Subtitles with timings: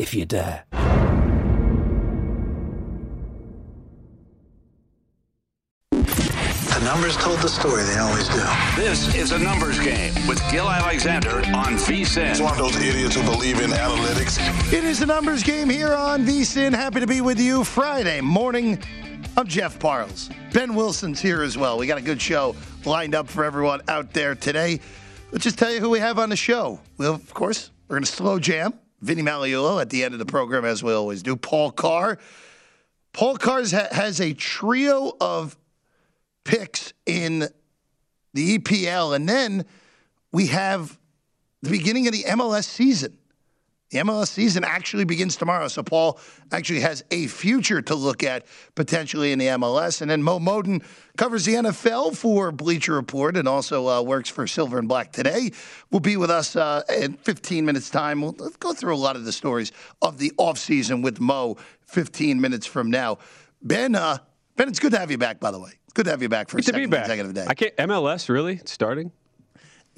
[0.00, 0.64] if you dare.
[5.90, 8.42] The numbers told the story, they always do.
[8.76, 12.30] This is a numbers game with Gill Alexander on VSIN.
[12.30, 14.38] It's one of those idiots who believe in analytics.
[14.72, 16.72] It is a numbers game here on VSIN.
[16.72, 18.82] Happy to be with you Friday morning.
[19.36, 20.30] I'm Jeff Parles.
[20.54, 21.76] Ben Wilson's here as well.
[21.76, 24.80] We got a good show lined up for everyone out there today.
[25.30, 26.80] Let's just tell you who we have on the show.
[26.96, 28.72] Well, of course, we're going to slow jam.
[29.00, 31.36] Vinny Magliulo at the end of the program, as we always do.
[31.36, 32.18] Paul Carr.
[33.12, 35.56] Paul Carr ha- has a trio of
[36.44, 37.48] picks in
[38.34, 39.64] the EPL, and then
[40.32, 40.98] we have
[41.62, 43.16] the beginning of the MLS season.
[43.90, 46.20] The MLS season actually begins tomorrow, so Paul
[46.52, 50.00] actually has a future to look at potentially in the MLS.
[50.00, 50.84] And then Mo Moton
[51.16, 55.50] covers the NFL for Bleacher Report and also uh, works for Silver and Black today.
[55.90, 58.20] Will be with us uh, in 15 minutes time.
[58.22, 62.66] We'll go through a lot of the stories of the offseason with Mo 15 minutes
[62.66, 63.18] from now.
[63.60, 64.18] Ben, uh,
[64.54, 65.40] Ben, it's good to have you back.
[65.40, 66.90] By the way, it's good to have you back for Good a to be second
[66.90, 67.00] back.
[67.06, 67.46] consecutive day.
[67.48, 69.10] I can't MLS really It's starting.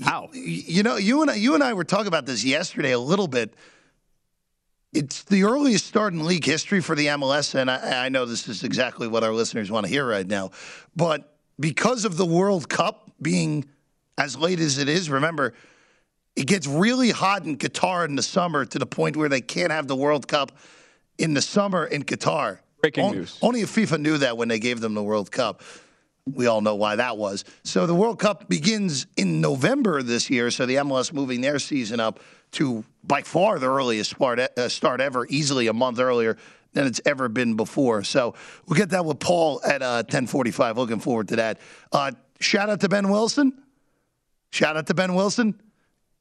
[0.03, 0.31] How?
[0.33, 3.29] You know, you and I, you and I were talking about this yesterday a little
[3.29, 3.53] bit.
[4.93, 8.47] It's the earliest start in league history for the MLS, and I, I know this
[8.47, 10.51] is exactly what our listeners want to hear right now.
[10.95, 13.65] But because of the World Cup being
[14.19, 15.55] as late as it is, remember,
[16.37, 19.73] it gets really hot in Qatar in the summer to the point where they can't
[19.73, 20.53] have the World Cup
[21.17, 22.59] in the summer in Qatar.
[22.83, 23.39] Breaking news.
[23.41, 25.63] Only if FIFA knew that when they gave them the World Cup.
[26.27, 27.45] We all know why that was.
[27.65, 30.51] So the World Cup begins in November this year.
[30.51, 32.21] So the MLS moving their season up
[32.53, 36.37] to by far the earliest start, uh, start ever, easily a month earlier
[36.75, 38.05] than it's ever been before.
[38.05, 38.35] So
[38.67, 40.79] we'll get that with Paul at uh, 1045.
[40.79, 41.59] Looking forward to that.
[41.91, 43.53] Uh, shout out to Ben Wilson.
[44.51, 45.61] Shout out to Ben Wilson.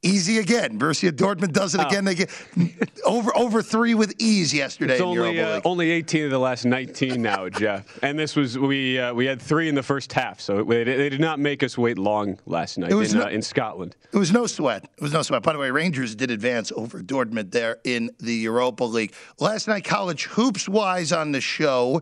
[0.03, 0.79] Easy again.
[0.79, 2.05] Borussia Dortmund does it again.
[2.05, 2.31] They get
[3.05, 4.93] over over three with ease yesterday.
[4.93, 7.99] It's in only Europa uh, only 18 of the last 19 now, Jeff.
[8.01, 11.09] And this was we uh, we had three in the first half, so they, they
[11.09, 13.95] did not make us wait long last night It in, no- uh, in Scotland.
[14.11, 14.85] It was no sweat.
[14.85, 15.43] It was no sweat.
[15.43, 19.13] By the way, Rangers did advance over Dortmund there in the Europa League.
[19.39, 22.01] Last night, college hoops wise on the show,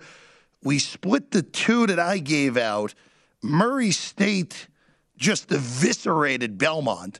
[0.64, 2.94] we split the two that I gave out.
[3.42, 4.68] Murray State
[5.18, 7.20] just eviscerated Belmont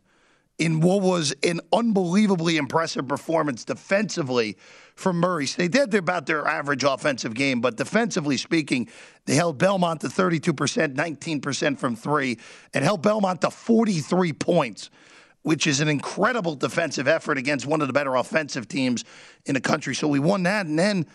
[0.60, 4.58] in what was an unbelievably impressive performance defensively
[4.94, 5.46] from Murray.
[5.46, 8.90] They did about their average offensive game, but defensively speaking,
[9.26, 12.38] they held Belmont to 32%, 19% from three,
[12.74, 14.90] and held Belmont to 43 points,
[15.44, 19.06] which is an incredible defensive effort against one of the better offensive teams
[19.46, 19.96] in the country.
[19.96, 21.08] So we won that, and then.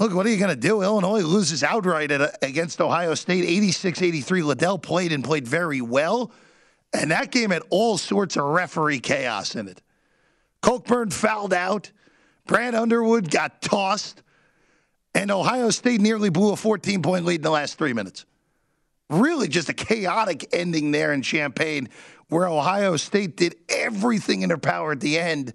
[0.00, 0.80] Look, what are you going to do?
[0.82, 4.42] Illinois loses outright against Ohio State, 86 83.
[4.42, 6.30] Liddell played and played very well.
[6.92, 9.82] And that game had all sorts of referee chaos in it.
[10.62, 11.90] Cockburn fouled out.
[12.46, 14.22] Brad Underwood got tossed.
[15.14, 18.24] And Ohio State nearly blew a 14 point lead in the last three minutes.
[19.10, 21.88] Really just a chaotic ending there in Champaign
[22.28, 25.54] where Ohio State did everything in their power at the end,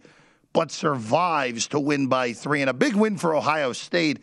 [0.53, 2.61] but survives to win by three.
[2.61, 4.19] And a big win for Ohio State,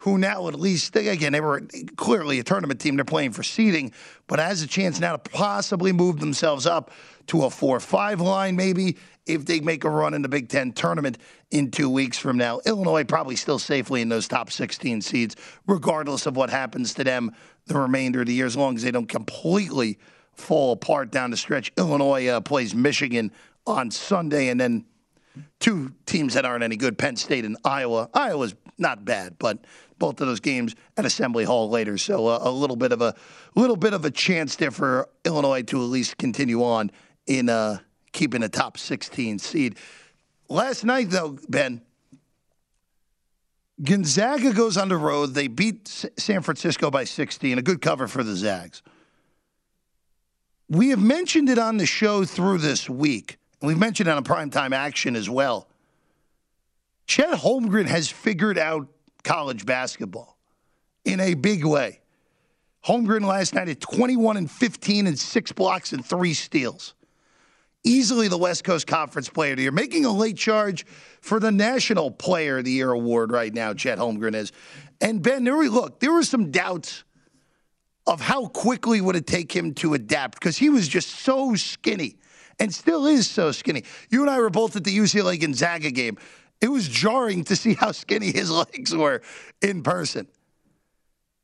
[0.00, 1.62] who now at least, again, they were
[1.96, 2.96] clearly a tournament team.
[2.96, 3.92] They're playing for seeding,
[4.26, 6.90] but has a chance now to possibly move themselves up
[7.26, 10.72] to a 4 5 line, maybe, if they make a run in the Big Ten
[10.72, 11.18] tournament
[11.50, 12.60] in two weeks from now.
[12.64, 15.36] Illinois probably still safely in those top 16 seeds,
[15.66, 17.32] regardless of what happens to them
[17.66, 19.98] the remainder of the year, as long as they don't completely
[20.32, 21.72] fall apart down the stretch.
[21.76, 23.30] Illinois uh, plays Michigan
[23.66, 24.86] on Sunday, and then
[25.60, 28.08] two teams that aren't any good, Penn State and Iowa.
[28.14, 29.64] Iowa's not bad, but
[30.00, 31.96] both of those games at Assembly Hall later.
[31.96, 33.14] So uh, a little bit of a
[33.54, 36.90] little bit of a chance there for Illinois to at least continue on
[37.28, 37.78] in uh,
[38.10, 39.76] keeping a top 16 seed.
[40.48, 41.82] Last night, though, Ben,
[43.80, 45.34] Gonzaga goes on the road.
[45.34, 45.86] They beat
[46.18, 48.82] San Francisco by 16, a good cover for the Zags.
[50.68, 54.24] We have mentioned it on the show through this week, and we've mentioned it on
[54.24, 55.68] primetime action as well.
[57.06, 58.88] Chet Holmgren has figured out
[59.22, 60.36] college basketball
[61.04, 62.00] in a big way.
[62.84, 66.94] Holmgren last night at 21 and 15 and six blocks and three steals.
[67.82, 70.84] Easily the West Coast Conference Player of the Year, making a late charge
[71.20, 73.72] for the National Player of the Year award right now.
[73.72, 74.52] Chet Holmgren is,
[75.00, 76.00] and Ben, there we look.
[76.00, 77.04] There were some doubts
[78.06, 82.16] of how quickly would it take him to adapt because he was just so skinny
[82.58, 83.84] and still is so skinny.
[84.10, 86.18] You and I were both at the UCLA Gonzaga game.
[86.60, 89.22] It was jarring to see how skinny his legs were
[89.62, 90.26] in person.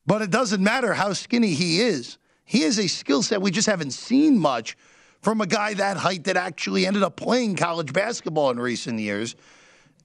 [0.05, 2.17] But it doesn't matter how skinny he is.
[2.45, 4.77] He has a skill set we just haven't seen much
[5.21, 9.35] from a guy that height that actually ended up playing college basketball in recent years.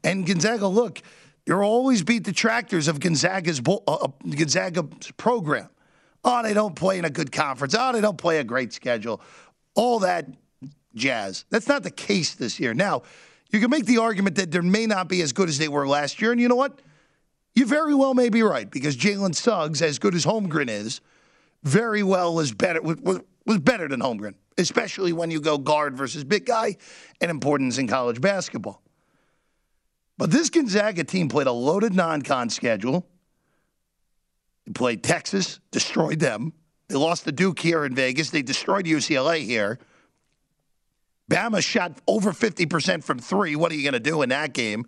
[0.03, 1.01] And Gonzaga, look,
[1.47, 5.69] you'll always beat detractors of Gonzaga's uh, uh Gonzaga's program.
[6.25, 7.75] Oh, they don't play in a good conference.
[7.79, 9.21] Oh, they don't play a great schedule.
[9.75, 10.27] All that
[10.95, 11.45] jazz.
[11.51, 12.75] That's not the case this year.
[12.75, 13.03] Now,
[13.53, 15.87] you can make the argument that they may not be as good as they were
[15.87, 16.33] last year.
[16.33, 16.81] And you know what?
[17.55, 21.03] You very well may be right because Jalen Suggs, as good as Holmgren is,
[21.63, 26.25] very well is better was, was better than Holmgren, especially when you go guard versus
[26.25, 26.77] big guy
[27.21, 28.83] and importance in college basketball.
[30.17, 33.07] But this Gonzaga team played a loaded non-con schedule.
[34.67, 36.53] They played Texas, destroyed them.
[36.89, 38.31] They lost to Duke here in Vegas.
[38.31, 39.79] They destroyed UCLA here.
[41.31, 43.57] Bama shot over 50% from three.
[43.57, 44.87] What are you going to do in that game?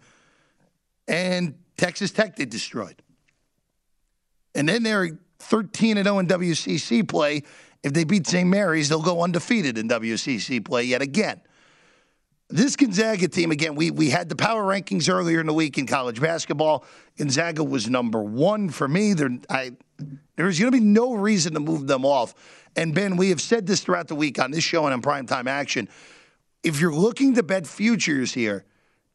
[1.08, 3.02] And Texas Tech they destroyed.
[4.54, 7.42] And then they're 13 and 0 in WCC play.
[7.82, 8.48] If they beat St.
[8.48, 11.40] Mary's, they'll go undefeated in WCC play yet again.
[12.48, 15.86] This Gonzaga team, again, we, we had the power rankings earlier in the week in
[15.86, 16.84] college basketball.
[17.18, 19.12] Gonzaga was number one for me.
[19.12, 19.72] There, I,
[20.36, 22.34] there's going to be no reason to move them off.
[22.76, 25.46] And Ben, we have said this throughout the week on this show and on primetime
[25.46, 25.88] action.
[26.64, 28.64] If you're looking to bet futures here,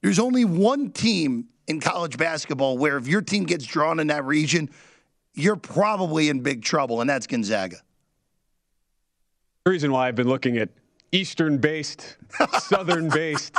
[0.01, 4.23] there's only one team in college basketball where if your team gets drawn in that
[4.23, 4.69] region,
[5.33, 7.77] you're probably in big trouble, and that's Gonzaga.
[9.65, 10.69] The reason why I've been looking at
[11.11, 12.17] Eastern based,
[12.59, 13.55] Southern based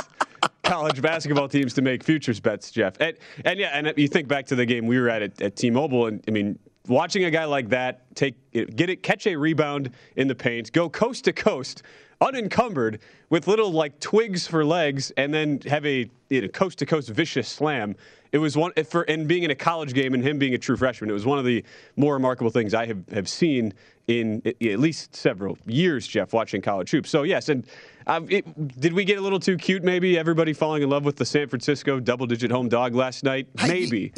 [0.63, 2.95] college basketball teams to make futures bets, Jeff.
[2.99, 5.55] And, and yeah, and you think back to the game we were at at, at
[5.55, 9.35] T Mobile, and I mean, watching a guy like that take get it catch a
[9.35, 11.83] rebound in the paint go coast to coast
[12.21, 12.99] unencumbered
[13.29, 16.09] with little like twigs for legs and then have a
[16.53, 17.95] coast to coast vicious slam.
[18.31, 20.77] It was one for and being in a college game and him being a true
[20.77, 21.09] freshman.
[21.09, 21.65] It was one of the
[21.97, 23.73] more remarkable things I have, have seen
[24.07, 27.09] in at least several years, Jeff, watching college hoops.
[27.09, 27.65] So yes, and
[28.07, 29.83] uh, it, did we get a little too cute?
[29.83, 33.47] Maybe everybody falling in love with the San Francisco double-digit home dog last night.
[33.67, 34.11] Maybe,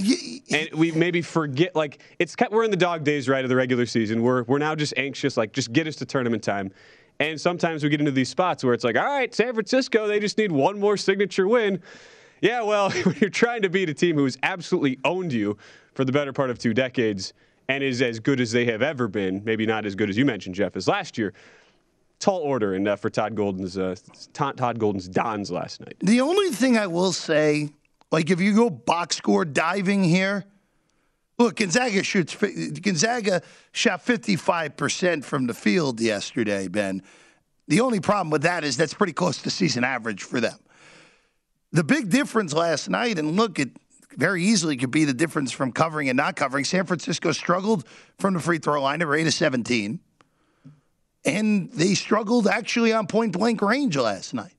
[0.51, 3.82] and we maybe forget like it's we're in the dog days right of the regular
[3.85, 4.21] season.
[4.21, 6.71] We're we're now just anxious like just get us to tournament time.
[7.19, 10.19] And sometimes we get into these spots where it's like, all right, San Francisco, they
[10.19, 11.81] just need one more signature win.
[12.41, 15.57] Yeah, well, when you're trying to beat a team who's absolutely owned you
[15.93, 17.33] for the better part of two decades
[17.69, 20.25] and is as good as they have ever been, maybe not as good as you
[20.25, 21.33] mentioned, Jeff, as last year.
[22.19, 23.95] Tall order and uh, for Todd Golden's uh,
[24.33, 25.95] Todd Golden's Dons last night.
[25.99, 27.69] The only thing I will say,
[28.11, 30.45] like if you go box score diving here,
[31.43, 32.37] Look, Gonzaga shoots.
[32.37, 33.41] Gonzaga
[33.73, 37.03] shot 55% from the field yesterday, Ben.
[37.67, 40.57] The only problem with that is that's pretty close to season average for them.
[41.73, 43.71] The big difference last night, and look, it
[44.15, 46.63] very easily could be the difference from covering and not covering.
[46.63, 47.85] San Francisco struggled
[48.19, 48.99] from the free throw line.
[48.99, 49.99] They 8 of 17.
[51.25, 54.55] And they struggled actually on point blank range last night.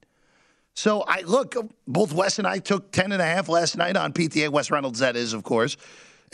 [0.74, 1.54] So I look,
[1.88, 4.50] both Wes and I took 10 and a half last night on PTA.
[4.50, 5.78] Wes Reynolds, that is, of course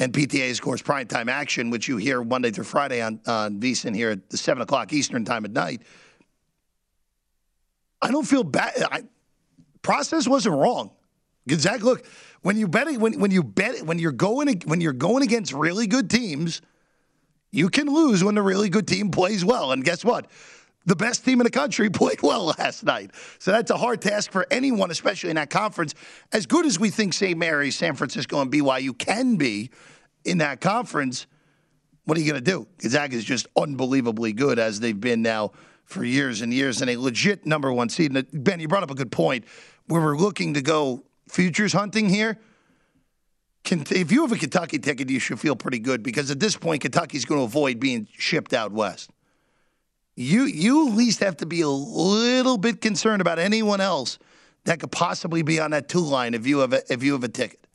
[0.00, 3.95] and PTA's, of course, primetime action, which you hear Monday through Friday on, on VSIN
[3.95, 5.83] here at the 7 o'clock Eastern time at night.
[8.00, 8.73] I don't feel bad.
[8.90, 9.02] I,
[9.83, 10.90] process wasn't wrong.
[11.47, 12.07] Gonzaga, look,
[12.40, 15.87] when you bet when, when you bet when you're going when you're going against really
[15.87, 16.62] good teams,
[17.50, 19.71] you can lose when the really good team plays well.
[19.73, 20.30] And guess what?
[20.90, 23.12] The best team in the country played well last night.
[23.38, 25.94] So that's a hard task for anyone, especially in that conference.
[26.32, 27.38] As good as we think St.
[27.38, 29.70] Mary's, San Francisco, and BYU can be
[30.25, 31.26] in that conference,
[32.04, 32.66] what are you going to do?
[32.78, 35.52] Gonzaga is just unbelievably good as they've been now
[35.85, 38.11] for years and years and a legit number one seed.
[38.12, 39.44] And uh, ben, you brought up a good point
[39.87, 42.37] where we're looking to go futures hunting here.
[43.64, 46.82] If you have a Kentucky ticket, you should feel pretty good because at this point,
[46.82, 49.11] Kentucky's going to avoid being shipped out west
[50.21, 54.19] you you at least have to be a little bit concerned about anyone else
[54.65, 57.25] that could possibly be on that two line if you have a, if you have
[57.25, 57.67] a ticket.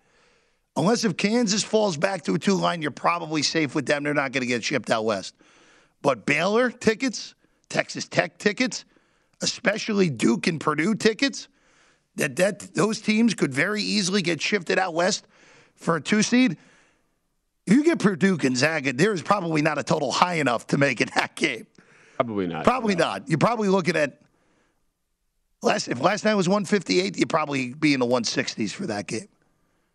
[0.77, 4.03] Unless if Kansas falls back to a two line, you're probably safe with them.
[4.03, 5.33] They're not going to get shipped out west.
[6.03, 7.33] But Baylor tickets,
[7.67, 8.85] Texas Tech tickets,
[9.41, 11.47] especially Duke and Purdue tickets,
[12.17, 15.25] that, that those teams could very easily get shifted out west
[15.75, 16.57] for a two seed.
[17.65, 21.01] If you get Purdue Gonzaga, there is probably not a total high enough to make
[21.01, 21.65] it that game.
[22.15, 22.63] Probably not.
[22.63, 23.27] Probably not.
[23.27, 24.21] You're probably looking at
[25.61, 25.87] last.
[25.87, 29.27] If last night was 158, you'd probably be in the 160s for that game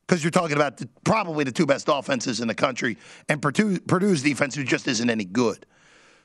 [0.06, 2.98] because you're talking about the, probably the two best offenses in the country,
[3.28, 5.64] and Purdue, Purdue's defense who just isn't any good.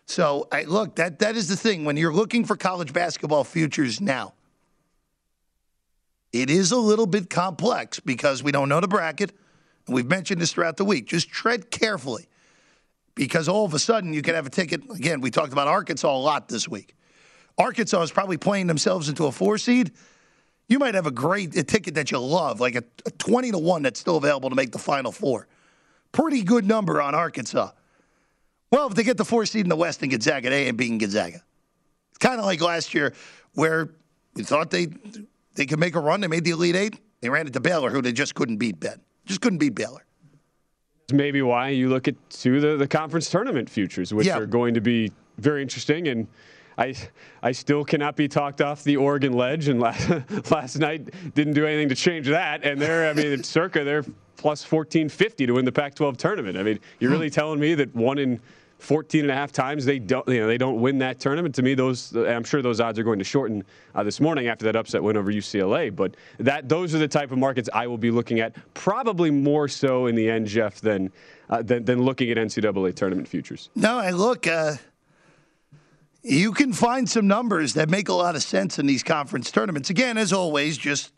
[0.07, 4.01] So, I, look, that that is the thing when you're looking for college basketball futures
[4.01, 4.33] now.
[6.33, 9.31] It is a little bit complex because we don't know the bracket.
[9.87, 11.07] And we've mentioned this throughout the week.
[11.07, 12.27] Just tread carefully
[13.15, 14.81] because all of a sudden you could have a ticket.
[14.91, 16.95] Again, we talked about Arkansas a lot this week.
[17.57, 19.91] Arkansas is probably playing themselves into a four seed.
[20.67, 23.57] You might have a great a ticket that you love, like a, a 20 to
[23.57, 25.47] 1 that's still available to make the final four.
[26.11, 27.71] Pretty good number on Arkansas.
[28.71, 30.97] Well, if they get the four seed in the West and Gonzaga, they ain't beating
[30.97, 31.41] Gonzaga.
[32.09, 33.13] It's kind of like last year
[33.53, 33.89] where
[34.33, 34.87] we thought they
[35.53, 36.19] they could make a run.
[36.19, 36.99] They made the Elite Eight.
[37.21, 38.79] They ran into Baylor, who they just couldn't beat.
[38.79, 40.05] Ben just couldn't beat Baylor.
[41.11, 44.39] Maybe why you look at to the, the conference tournament futures, which Yeah.
[44.39, 46.07] are going to be very interesting.
[46.07, 46.27] And
[46.77, 46.95] I
[47.43, 49.67] I still cannot be talked off the Oregon ledge.
[49.67, 50.09] And last,
[50.49, 52.63] last night didn't do anything to change that.
[52.63, 54.03] And they're I mean circa they're
[54.37, 56.57] plus fourteen fifty to win the Pac-12 tournament.
[56.57, 57.17] I mean you're hmm.
[57.17, 58.39] really telling me that one in
[58.85, 61.63] 14 and a half times they don't you know they don't win that tournament to
[61.63, 63.63] me those I'm sure those odds are going to shorten
[63.95, 67.31] uh, this morning after that upset win over UCLA but that those are the type
[67.31, 71.11] of markets I will be looking at probably more so in the end Jeff than
[71.49, 74.75] uh, than, than looking at NCAA tournament futures No, and look, uh,
[76.21, 79.89] you can find some numbers that make a lot of sense in these conference tournaments.
[79.89, 81.11] Again, as always, just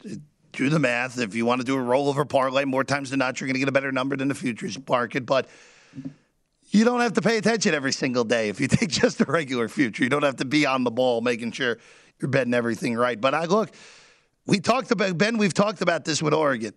[0.52, 1.18] do the math.
[1.18, 3.60] If you want to do a rollover parlay, more times than not, you're going to
[3.60, 5.26] get a better number than the futures market.
[5.26, 5.48] But
[6.70, 9.68] you don't have to pay attention every single day if you take just a regular
[9.68, 10.04] future.
[10.04, 11.78] You don't have to be on the ball making sure
[12.20, 13.20] you're betting everything right.
[13.20, 13.72] But I look,
[14.46, 15.38] we talked about Ben.
[15.38, 16.74] We've talked about this with Oregon.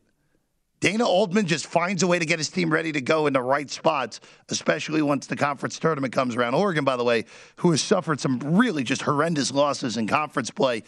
[0.81, 3.43] Dana Altman just finds a way to get his team ready to go in the
[3.43, 4.19] right spots,
[4.49, 6.55] especially once the conference tournament comes around.
[6.55, 10.83] Oregon, by the way, who has suffered some really just horrendous losses in conference play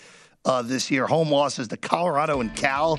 [0.47, 2.99] uh, this year, home losses to Colorado and Cal,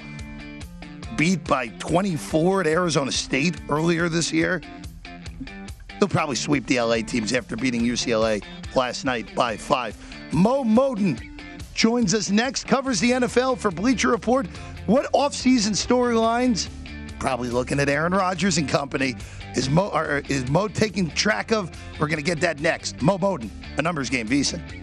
[1.17, 4.61] beat by 24 at Arizona State earlier this year.
[6.03, 8.43] They'll probably sweep the LA teams after beating UCLA
[8.75, 9.95] last night by five.
[10.33, 11.17] Mo Moton
[11.73, 14.45] joins us next, covers the NFL for Bleacher Report.
[14.85, 16.67] What offseason storylines?
[17.19, 19.15] Probably looking at Aaron Rodgers and company.
[19.55, 19.89] Is Mo,
[20.27, 21.71] is Mo taking track of?
[21.97, 23.01] We're going to get that next.
[23.01, 24.82] Mo Moton, a numbers game, VSiN.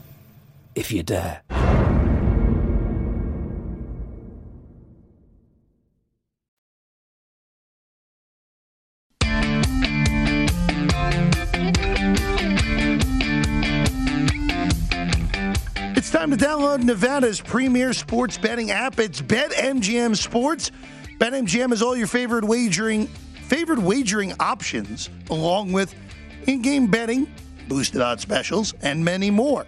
[0.75, 1.41] if you dare.
[15.93, 18.99] It's time to download Nevada's premier sports betting app.
[18.99, 20.71] It's BetMGM Sports.
[21.19, 23.07] BetMGM has all your favorite wagering
[23.51, 25.93] favorite wagering options, along with
[26.47, 27.29] in-game betting,
[27.67, 29.65] boosted odds specials, and many more.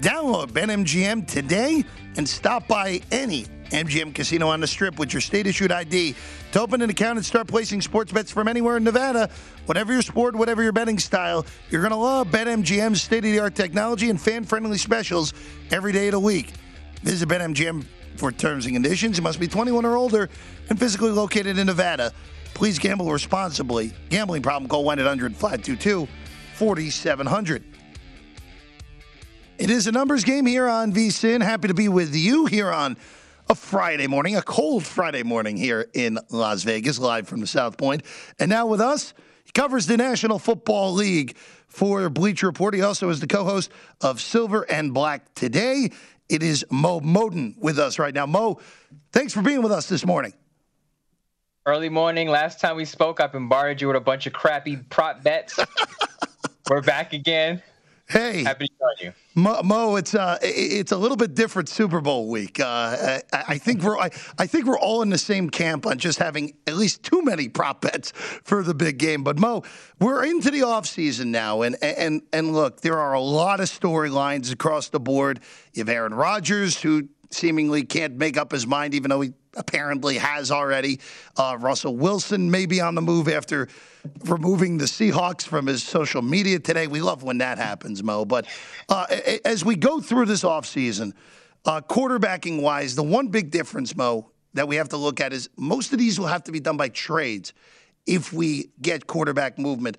[0.00, 1.84] Download BetMGM today
[2.16, 6.14] and stop by any MGM casino on the strip with your state issued ID
[6.52, 9.30] to open an account and start placing sports bets from anywhere in Nevada.
[9.66, 13.38] Whatever your sport, whatever your betting style, you're going to love BetMGM's state of the
[13.38, 15.32] art technology and fan friendly specials
[15.70, 16.52] every day of the week.
[17.02, 17.84] Visit BetMGM
[18.16, 19.16] for terms and conditions.
[19.16, 20.28] You must be 21 or older
[20.70, 22.12] and physically located in Nevada.
[22.52, 23.92] Please gamble responsibly.
[24.10, 26.08] Gambling problem, call 1 800 522
[26.54, 27.64] 4700.
[29.56, 31.40] It is a numbers game here on VSIN.
[31.40, 32.96] Happy to be with you here on
[33.48, 37.78] a Friday morning, a cold Friday morning here in Las Vegas, live from the South
[37.78, 38.02] Point.
[38.40, 41.36] And now with us, he covers the National Football League
[41.68, 42.74] for Bleacher Report.
[42.74, 43.70] He also is the co host
[44.00, 45.90] of Silver and Black Today.
[46.28, 48.26] It is Mo Moton with us right now.
[48.26, 48.58] Mo,
[49.12, 50.32] thanks for being with us this morning.
[51.64, 52.28] Early morning.
[52.28, 55.60] Last time we spoke, I bombarded you with a bunch of crappy prop bets.
[56.68, 57.62] We're back again.
[58.06, 59.62] Hey, happy to join you, Mo.
[59.62, 62.60] Mo it's uh, it's a little bit different Super Bowl week.
[62.60, 65.98] Uh, I, I, think we're I, I, think we're all in the same camp on
[65.98, 69.24] just having at least too many prop bets for the big game.
[69.24, 69.62] But Mo,
[70.00, 73.70] we're into the off season now, and and and look, there are a lot of
[73.70, 75.40] storylines across the board.
[75.72, 80.18] You have Aaron Rodgers, who seemingly can't make up his mind, even though he apparently
[80.18, 81.00] has already.
[81.36, 83.68] Uh, Russell Wilson may be on the move after
[84.24, 86.86] removing the Seahawks from his social media today.
[86.86, 88.24] We love when that happens, Mo.
[88.24, 88.46] But
[88.88, 89.06] uh,
[89.44, 91.12] as we go through this offseason,
[91.64, 95.48] uh, quarterbacking wise, the one big difference, Mo, that we have to look at is
[95.56, 97.52] most of these will have to be done by trades
[98.06, 99.98] if we get quarterback movement.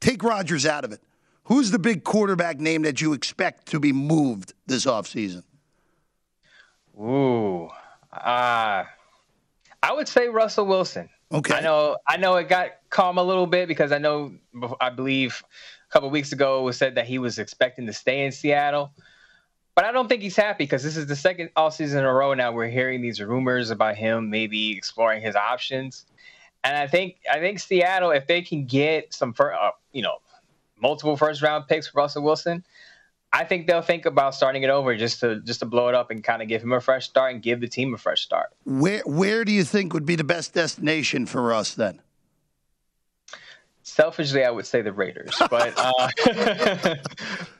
[0.00, 1.00] Take Rodgers out of it.
[1.44, 5.42] Who's the big quarterback name that you expect to be moved this offseason?
[6.98, 7.68] Ooh,
[8.12, 8.84] uh,
[9.84, 11.10] I would say Russell Wilson.
[11.30, 11.56] Okay.
[11.56, 11.98] I know.
[12.08, 14.32] I know it got calm a little bit because I know.
[14.80, 15.42] I believe
[15.88, 18.92] a couple weeks ago it was said that he was expecting to stay in Seattle,
[19.74, 22.12] but I don't think he's happy because this is the second all season in a
[22.12, 26.06] row now we're hearing these rumors about him maybe exploring his options,
[26.62, 30.16] and I think I think Seattle if they can get some, uh, you know,
[30.80, 32.64] multiple first round picks for Russell Wilson,
[33.34, 36.12] I think they'll think about starting it over just to just to blow it up
[36.12, 38.50] and kind of give him a fresh start and give the team a fresh start.
[38.64, 42.00] Where where do you think would be the best destination for us then?
[43.82, 46.08] Selfishly, I would say the Raiders, but uh,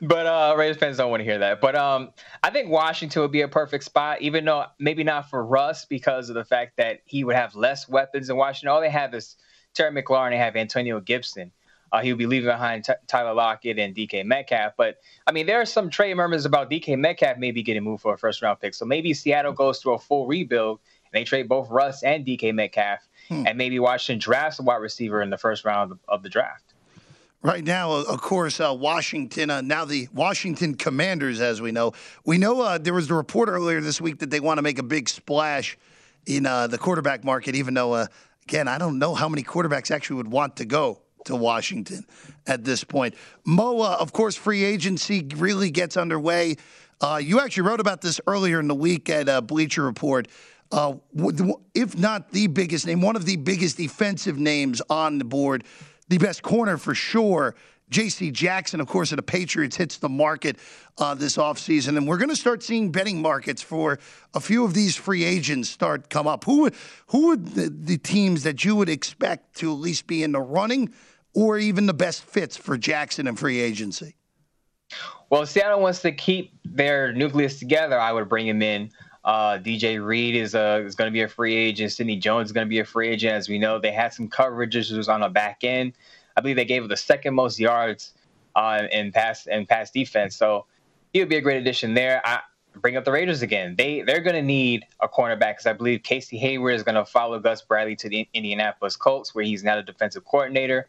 [0.01, 1.59] but uh, Raiders fans don't want to hear that.
[1.59, 5.45] But um, I think Washington would be a perfect spot, even though maybe not for
[5.45, 8.69] Russ because of the fact that he would have less weapons in Washington.
[8.69, 9.35] All they have is
[9.73, 10.31] Terry McLaurin.
[10.31, 11.51] They have Antonio Gibson.
[11.91, 14.73] Uh, he would be leaving behind T- Tyler Lockett and DK Metcalf.
[14.77, 18.13] But I mean, there are some trade murmurs about DK Metcalf maybe getting moved for
[18.13, 18.73] a first round pick.
[18.73, 22.53] So maybe Seattle goes through a full rebuild and they trade both Russ and DK
[22.53, 23.45] Metcalf, hmm.
[23.47, 26.73] and maybe Washington drafts a wide receiver in the first round of, of the draft.
[27.41, 31.93] Right now, of course, uh, Washington, uh, now the Washington Commanders, as we know.
[32.25, 34.79] We know uh, there was the report earlier this week that they want to make
[34.79, 35.77] a big splash
[36.25, 38.07] in uh, the quarterback market, even though, uh,
[38.47, 42.05] again, I don't know how many quarterbacks actually would want to go to Washington
[42.47, 43.15] at this point.
[43.45, 46.55] Moa, of course, free agency really gets underway.
[47.01, 50.27] Uh, you actually wrote about this earlier in the week at uh, Bleacher Report.
[50.71, 50.95] Uh,
[51.73, 55.63] if not the biggest name, one of the biggest defensive names on the board,
[56.09, 57.55] the best corner for sure.
[57.89, 58.31] J.C.
[58.31, 60.57] Jackson, of course, of the Patriots hits the market
[60.97, 61.97] uh, this offseason.
[61.97, 63.99] And we're going to start seeing betting markets for
[64.33, 66.45] a few of these free agents start come up.
[66.45, 66.71] Who,
[67.07, 70.41] who would the, the teams that you would expect to at least be in the
[70.41, 70.93] running
[71.35, 74.15] or even the best fits for Jackson and free agency?
[75.29, 77.99] Well, Seattle wants to keep their nucleus together.
[77.99, 78.91] I would bring him in.
[79.23, 81.91] Uh, DJ Reed is uh, is going to be a free agent.
[81.91, 83.33] Sidney Jones is going to be a free agent.
[83.33, 85.93] As we know, they had some coverage issues on the back end.
[86.37, 88.13] I believe they gave him the second most yards
[88.55, 90.35] uh, in pass and pass defense.
[90.35, 90.65] So
[91.11, 92.21] he would be a great addition there.
[92.23, 92.41] I
[92.75, 93.75] bring up the Raiders again.
[93.75, 97.05] They they're going to need a cornerback because I believe Casey Hayward is going to
[97.05, 100.87] follow Gus Bradley to the Indianapolis Colts, where he's now the defensive coordinator.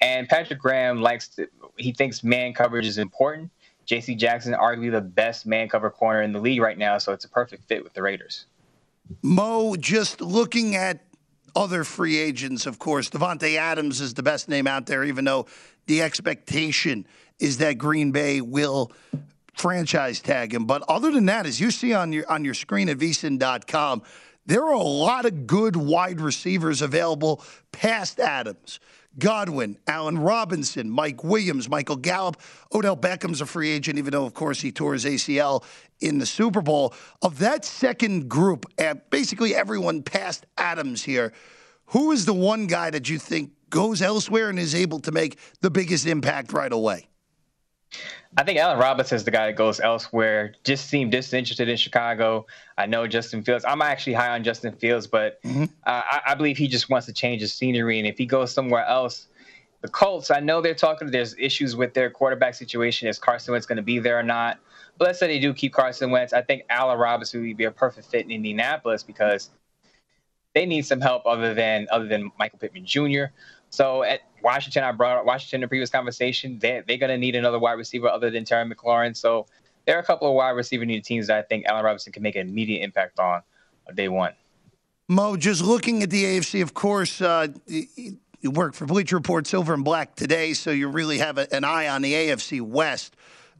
[0.00, 3.50] And Patrick Graham likes to, he thinks man coverage is important.
[3.84, 4.14] J.C.
[4.14, 7.28] Jackson, arguably the best man cover corner in the league right now, so it's a
[7.28, 8.46] perfect fit with the Raiders.
[9.22, 11.04] Mo, just looking at
[11.56, 15.46] other free agents, of course, Davante Adams is the best name out there, even though
[15.86, 17.06] the expectation
[17.40, 18.92] is that Green Bay will
[19.54, 20.66] franchise tag him.
[20.66, 24.02] But other than that, as you see on your on your screen at vsin.com,
[24.46, 28.80] there are a lot of good wide receivers available past Adams.
[29.18, 32.40] Godwin, Allen Robinson, Mike Williams, Michael Gallup,
[32.72, 35.64] Odell Beckham's a free agent, even though, of course, he tore his ACL
[36.00, 36.94] in the Super Bowl.
[37.20, 38.66] Of that second group,
[39.10, 41.32] basically everyone past Adams here,
[41.86, 45.38] who is the one guy that you think goes elsewhere and is able to make
[45.60, 47.09] the biggest impact right away?
[48.36, 50.54] I think Allen Robinson is the guy that goes elsewhere.
[50.62, 52.46] Just seemed disinterested in Chicago.
[52.78, 53.64] I know Justin Fields.
[53.66, 55.64] I'm actually high on Justin Fields, but mm-hmm.
[55.84, 57.98] uh, I, I, believe he just wants to change his scenery.
[57.98, 59.26] And if he goes somewhere else,
[59.80, 61.10] the Colts, I know they're talking.
[61.10, 63.08] There's issues with their quarterback situation.
[63.08, 64.58] Is Carson Wentz going to be there or not?
[64.98, 66.32] But let's say they do keep Carson Wentz.
[66.32, 69.50] I think Allen Robinson would be a perfect fit in Indianapolis because
[70.54, 73.24] they need some help other than other than Michael Pittman Jr.
[73.70, 76.58] So at Washington, I brought up Washington in the previous conversation.
[76.58, 79.16] They, they're going to need another wide receiver other than Terry McLaurin.
[79.16, 79.46] So
[79.86, 82.22] there are a couple of wide receiver needed teams that I think Allen Robinson can
[82.22, 83.42] make an immediate impact on
[83.94, 84.32] day one.
[85.08, 89.74] Mo, just looking at the AFC, of course, uh, you work for Bleacher Report Silver
[89.74, 93.16] and Black today, so you really have an eye on the AFC West.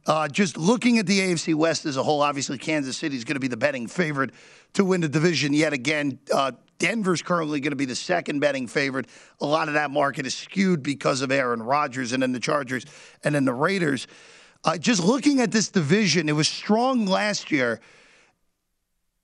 [0.06, 3.34] Uh, just looking at the AFC West as a whole, obviously Kansas City is going
[3.34, 4.30] to be the betting favorite
[4.74, 6.18] to win the division yet again.
[6.32, 9.06] Uh, Denver's currently going to be the second betting favorite.
[9.40, 12.86] A lot of that market is skewed because of Aaron Rodgers and then the Chargers
[13.22, 14.06] and then the Raiders.
[14.64, 17.80] Uh, just looking at this division, it was strong last year.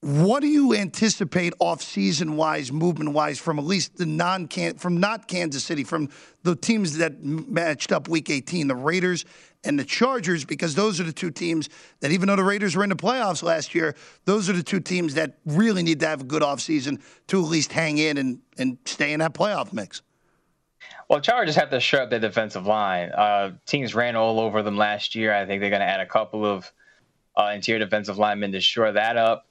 [0.02, 5.26] What do you anticipate off-season wise, movement wise, from at least the non from not
[5.26, 6.10] Kansas City, from
[6.42, 9.24] the teams that matched up Week 18, the Raiders
[9.64, 11.68] and the Chargers, because those are the two teams
[12.00, 14.80] that, even though the Raiders were in the playoffs last year, those are the two
[14.80, 18.38] teams that really need to have a good offseason to at least hang in and,
[18.58, 20.02] and stay in that playoff mix.
[21.08, 23.10] Well, Chargers have to shore up their defensive line.
[23.10, 25.32] Uh, teams ran all over them last year.
[25.34, 26.70] I think they're going to add a couple of
[27.36, 29.45] uh, interior defensive linemen to shore that up.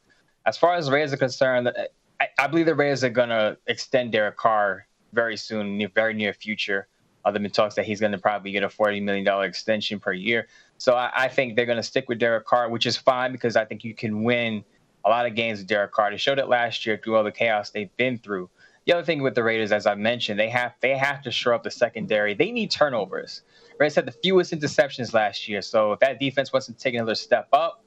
[0.45, 1.71] As far as the Raiders are concerned,
[2.19, 6.33] I, I believe the Raiders are going to extend Derek Carr very soon, very near
[6.33, 6.87] future.
[7.23, 10.13] Uh, there been talks that he's going to probably get a $40 million extension per
[10.13, 10.47] year.
[10.77, 13.55] So I, I think they're going to stick with Derek Carr, which is fine because
[13.55, 14.63] I think you can win
[15.03, 16.11] a lot of games with Derek Carr.
[16.11, 18.49] They showed it last year through all the chaos they've been through.
[18.85, 21.55] The other thing with the Raiders, as I mentioned, they have they have to shore
[21.55, 22.35] up the secondary.
[22.35, 23.41] They need turnovers.
[23.79, 25.63] Raiders had the fewest interceptions last year.
[25.63, 27.83] So if that defense to take another step up,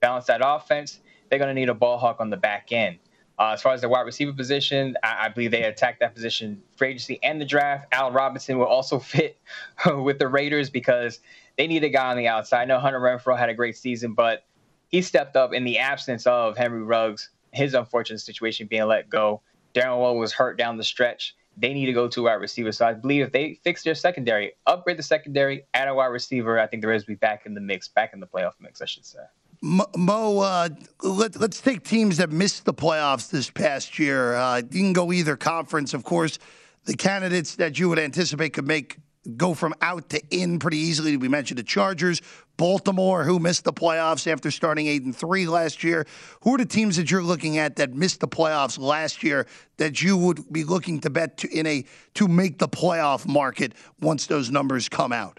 [0.00, 2.98] balance that offense, they're going to need a ball hawk on the back end.
[3.38, 6.62] Uh, as far as the wide receiver position, I, I, believe they attacked that position
[6.76, 7.86] free agency and the draft.
[7.90, 9.38] Allen Robinson will also fit
[9.86, 11.20] with the Raiders because
[11.56, 12.62] they need a guy on the outside.
[12.62, 14.44] I know Hunter Renfrow had a great season, but
[14.88, 19.40] he stepped up in the absence of Henry Ruggs, his unfortunate situation being let go.
[19.74, 21.34] Darren Waller was hurt down the stretch.
[21.56, 22.72] They need to go to wide receiver.
[22.72, 26.58] So I believe if they fix their secondary, upgrade the secondary, add a wide receiver,
[26.58, 28.82] I think the Raiders will be back in the mix, back in the playoff mix,
[28.82, 29.20] I should say.
[29.62, 30.70] Mo, uh,
[31.02, 34.34] let, us take teams that missed the playoffs this past year.
[34.34, 35.92] Uh, you go either conference.
[35.92, 36.38] Of course,
[36.86, 38.96] the candidates that you would anticipate could make
[39.36, 41.18] go from out to in pretty easily.
[41.18, 42.22] We mentioned the Chargers,
[42.56, 46.06] Baltimore, who missed the playoffs after starting eight and three last year.
[46.40, 49.46] Who are the teams that you're looking at that missed the playoffs last year
[49.76, 53.74] that you would be looking to bet to, in a to make the playoff market
[54.00, 55.38] once those numbers come out?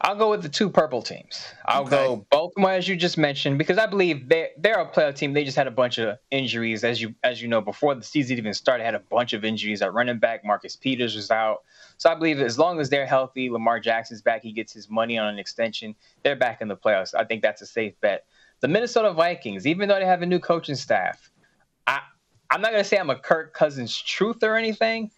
[0.00, 1.42] I'll go with the two purple teams.
[1.64, 1.90] I'll okay.
[1.90, 5.32] go Baltimore, as you just mentioned, because I believe they they're a playoff team.
[5.32, 8.36] They just had a bunch of injuries, as you as you know, before the season
[8.36, 10.44] even started, had a bunch of injuries at running back.
[10.44, 11.62] Marcus Peters was out,
[11.96, 15.16] so I believe as long as they're healthy, Lamar Jackson's back, he gets his money
[15.16, 15.94] on an extension.
[16.22, 17.14] They're back in the playoffs.
[17.14, 18.26] I think that's a safe bet.
[18.60, 21.30] The Minnesota Vikings, even though they have a new coaching staff,
[21.86, 22.00] I
[22.50, 25.10] I'm not gonna say I'm a Kirk Cousins truth or anything,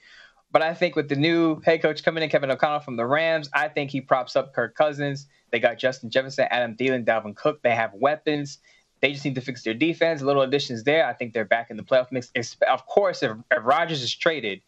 [0.50, 3.50] but I think with the new head coach coming in, Kevin O'Connell from the Rams,
[3.52, 5.26] I think he props up Kirk Cousins.
[5.50, 7.62] They got Justin Jefferson, Adam Thielen, Dalvin Cook.
[7.62, 8.58] They have weapons.
[9.00, 10.22] They just need to fix their defense.
[10.22, 11.06] Little additions there.
[11.06, 12.32] I think they're back in the playoff mix.
[12.68, 14.60] Of course, if, if Rodgers is traded,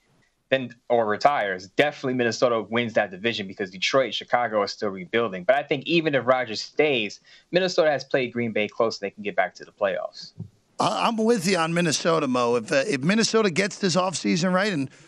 [0.51, 5.45] then or retires, definitely Minnesota wins that division because Detroit, Chicago are still rebuilding.
[5.45, 7.21] But I think even if Rodgers stays,
[7.53, 8.99] Minnesota has played Green Bay close.
[8.99, 10.33] They can get back to the playoffs.
[10.79, 12.57] I'm with you on Minnesota, Mo.
[12.57, 14.91] If uh, if Minnesota gets this offseason right and–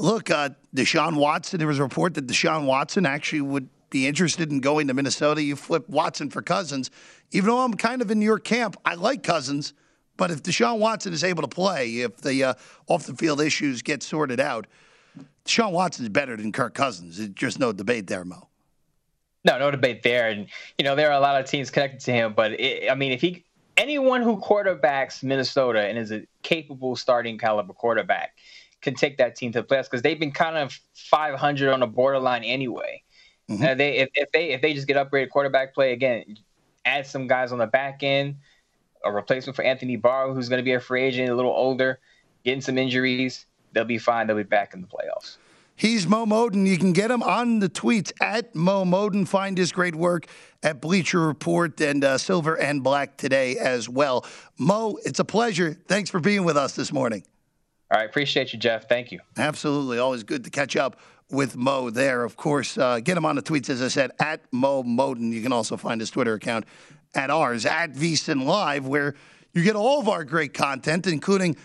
[0.00, 4.50] look, uh, Deshaun Watson, there was a report that Deshaun Watson actually would be interested
[4.50, 5.42] in going to Minnesota.
[5.42, 6.90] You flip Watson for Cousins.
[7.32, 9.74] Even though I'm kind of in your camp, I like Cousins.
[10.16, 12.54] But if Deshaun Watson is able to play, if the uh,
[12.86, 14.66] off the field issues get sorted out,
[15.44, 17.18] Deshaun Watson is better than Kirk Cousins.
[17.18, 18.48] There's just no debate there, Mo.
[19.44, 20.28] No, no debate there.
[20.28, 22.34] And, you know, there are a lot of teams connected to him.
[22.34, 23.44] But, it, I mean, if he,
[23.78, 28.36] anyone who quarterbacks Minnesota and is a capable starting caliber quarterback,
[28.82, 31.86] can take that team to the playoffs because they've been kind of 500 on the
[31.86, 33.02] borderline anyway.
[33.50, 33.64] Mm-hmm.
[33.64, 36.38] Uh, they if, if they if they just get upgraded quarterback play again,
[36.84, 38.36] add some guys on the back end,
[39.04, 41.98] a replacement for Anthony Barr, who's going to be a free agent, a little older,
[42.44, 44.26] getting some injuries, they'll be fine.
[44.26, 45.36] They'll be back in the playoffs.
[45.80, 46.66] He's Mo Moton.
[46.66, 49.26] You can get him on the tweets at Mo Moton.
[49.26, 50.26] Find his great work
[50.62, 54.26] at Bleacher Report and uh, Silver and Black today as well.
[54.58, 55.78] Mo, it's a pleasure.
[55.88, 57.24] Thanks for being with us this morning.
[57.90, 58.88] All right, appreciate you, Jeff.
[58.88, 59.20] Thank you.
[59.36, 61.00] Absolutely, always good to catch up
[61.30, 62.24] with Mo there.
[62.24, 65.32] Of course, uh, get him on the tweets as I said at Mo Moton.
[65.32, 66.66] You can also find his Twitter account
[67.14, 69.14] at ours at VSIN Live, where
[69.52, 71.56] you get all of our great content, including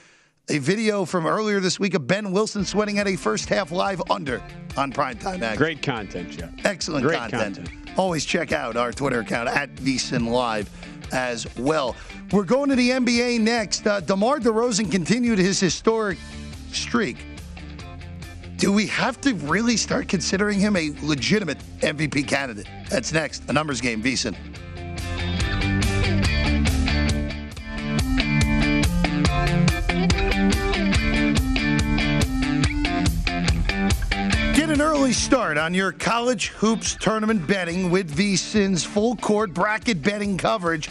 [0.49, 4.01] a video from earlier this week of Ben Wilson sweating at a first half live
[4.09, 4.41] under
[4.77, 5.57] on primetime action.
[5.57, 6.51] Great content, Jeff.
[6.63, 7.57] Excellent great content.
[7.57, 7.99] content.
[7.99, 10.69] Always check out our Twitter account at VSIN Live
[11.11, 11.95] as well.
[12.31, 13.85] We're going to the NBA next.
[13.85, 16.17] Uh, DeMar DeRozan continued his historic
[16.71, 17.17] streak.
[18.57, 22.67] Do we have to really start considering him a legitimate MVP candidate?
[22.89, 23.43] That's next.
[23.49, 24.35] A numbers game, VSIN.
[35.15, 40.89] Start on your college hoops tournament betting with VSIN's full court bracket betting coverage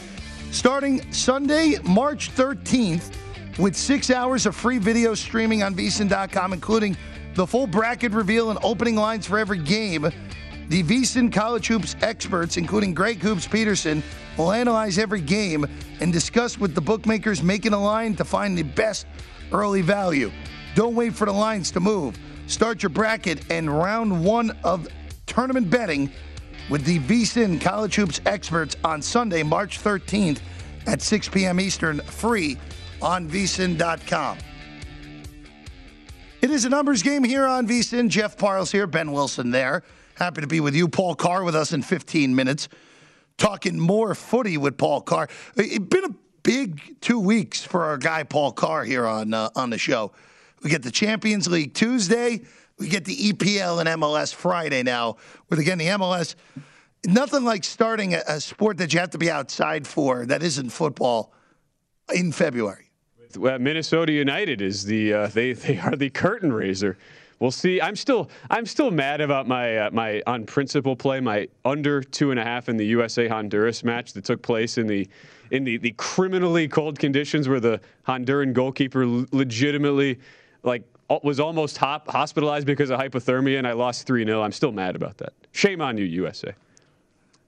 [0.51, 3.14] starting Sunday, March 13th,
[3.59, 6.97] with six hours of free video streaming on VSIN.com, including
[7.35, 10.03] the full bracket reveal and opening lines for every game.
[10.68, 14.03] The VSIN College Hoops experts, including Greg Hoops Peterson,
[14.38, 15.66] will analyze every game
[16.01, 19.07] and discuss with the bookmakers making a line to find the best
[19.53, 20.33] early value.
[20.75, 22.18] Don't wait for the lines to move.
[22.46, 24.87] Start your bracket and round one of
[25.26, 26.12] tournament betting
[26.68, 30.40] with the VSIN College Hoops experts on Sunday, March 13th
[30.87, 31.59] at 6 p.m.
[31.59, 32.59] Eastern, free
[33.00, 34.38] on vsin.com.
[36.42, 38.11] It is a numbers game here on VSIN.
[38.11, 39.83] Jeff Parles here, Ben Wilson there.
[40.14, 40.88] Happy to be with you.
[40.88, 42.68] Paul Carr with us in 15 minutes.
[43.38, 45.28] Talking more footy with Paul Carr.
[45.57, 49.70] It's been a big two weeks for our guy Paul Carr here on uh, on
[49.70, 50.12] the show.
[50.64, 52.40] We get the Champions League Tuesday.
[52.79, 55.18] We get the EPL and MLS Friday now.
[55.50, 56.35] With again the MLS,
[57.07, 60.70] nothing like starting a, a sport that you have to be outside for that isn't
[60.70, 61.35] football
[62.14, 62.90] in February.
[63.37, 66.96] Well, Minnesota United is the uh, they they are the curtain raiser.
[67.40, 67.79] We'll see.
[67.83, 72.31] I'm still I'm still mad about my uh, my on principle play, my under two
[72.31, 75.07] and a half in the USA Honduras match that took place in the
[75.50, 80.18] in the, the criminally cold conditions where the Honduran goalkeeper legitimately
[80.64, 80.83] like
[81.22, 84.42] was almost hop, hospitalized because of hypothermia and I lost 3 0.
[84.42, 85.33] I'm still mad about that.
[85.53, 86.55] Shame on you, USA.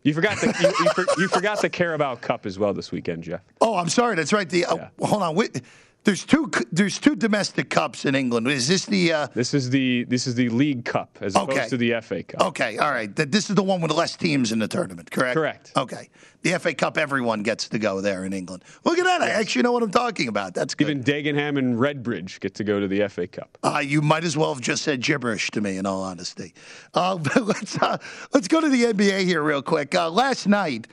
[0.03, 3.25] You forgot the you, you, for, you, forgot the Carabao Cup as well this weekend,
[3.25, 3.41] Jeff.
[3.61, 4.15] Oh, I'm sorry.
[4.15, 4.49] That's right.
[4.49, 4.89] The uh, yeah.
[5.01, 5.35] hold on.
[5.35, 5.63] Wait,
[6.07, 6.49] there's two.
[6.71, 8.47] There's two domestic cups in England.
[8.47, 9.13] Is this the?
[9.13, 10.05] Uh, this is the.
[10.05, 11.69] This is the League Cup as opposed okay.
[11.69, 12.43] to the FA Cup.
[12.43, 12.79] Okay.
[12.79, 13.15] All right.
[13.15, 15.11] This is the one with less teams in the tournament.
[15.11, 15.35] Correct.
[15.35, 15.73] Correct.
[15.77, 16.09] Okay.
[16.43, 18.63] The FA Cup, everyone gets to go there in England.
[18.85, 19.21] Look at that.
[19.21, 20.55] I actually know what I'm talking about.
[20.55, 20.89] That's good.
[20.89, 23.59] Even Dagenham and Redbridge get to go to the FA Cup.
[23.65, 26.55] Uh, you might as well have just said gibberish to me, in all honesty.
[26.95, 27.99] Uh, let's uh,
[28.33, 29.93] let's go to the NBA here real quick.
[29.93, 30.87] Uh, last night,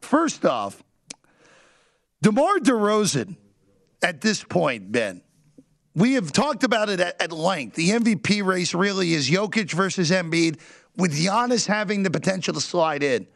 [0.00, 0.84] first off,
[2.22, 3.34] DeMar DeRozan
[4.04, 5.22] at this point, Ben.
[5.96, 7.74] We have talked about it at, at, length.
[7.74, 10.60] The MVP race really is Jokic versus Embiid,
[10.96, 13.26] with Giannis having the potential to slide in.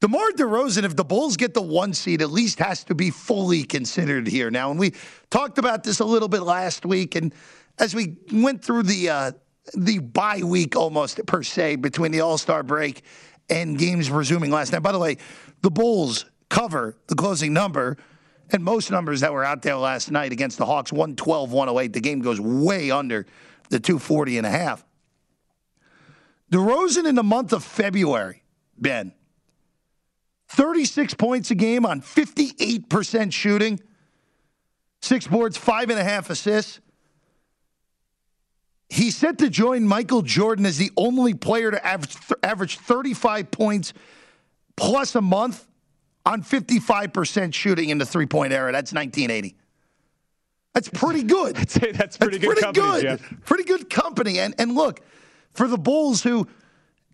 [0.00, 3.64] DeMar DeRozan, if the Bulls get the one seed, at least has to be fully
[3.64, 4.70] considered here now.
[4.70, 4.92] And we
[5.30, 7.32] talked about this a little bit last week, and
[7.78, 9.32] as we went through the uh,
[9.74, 13.02] the bye week almost per se between the All Star break
[13.48, 14.82] and games resuming last night.
[14.82, 15.16] By the way,
[15.62, 17.96] the Bulls cover the closing number
[18.52, 21.92] and most numbers that were out there last night against the Hawks 112 108.
[21.92, 23.26] The game goes way under
[23.70, 24.84] the 240 and a half.
[26.52, 28.42] DeRozan in the month of February,
[28.76, 29.14] Ben,
[30.48, 33.80] 36 points a game on 58% shooting,
[35.00, 36.80] six boards, five and a half assists.
[38.90, 43.94] He's set to join Michael Jordan as the only player to average, average 35 points
[44.76, 45.66] plus a month
[46.24, 48.72] on 55% shooting in the three point era.
[48.72, 49.56] That's 1980.
[50.74, 51.56] That's pretty good.
[51.56, 53.18] I'd say that's pretty that's good pretty company, good.
[53.20, 53.44] Jeff.
[53.44, 54.38] Pretty good company.
[54.38, 55.00] And and look,
[55.52, 56.46] for the Bulls who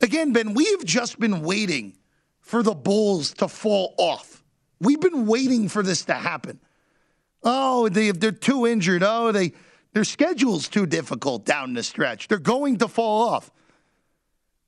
[0.00, 1.96] again, Ben, we've just been waiting
[2.40, 4.42] for the Bulls to fall off.
[4.80, 6.60] We've been waiting for this to happen.
[7.42, 9.02] Oh, they they're too injured.
[9.04, 9.52] Oh, they
[9.92, 12.28] their schedule's too difficult down the stretch.
[12.28, 13.50] They're going to fall off.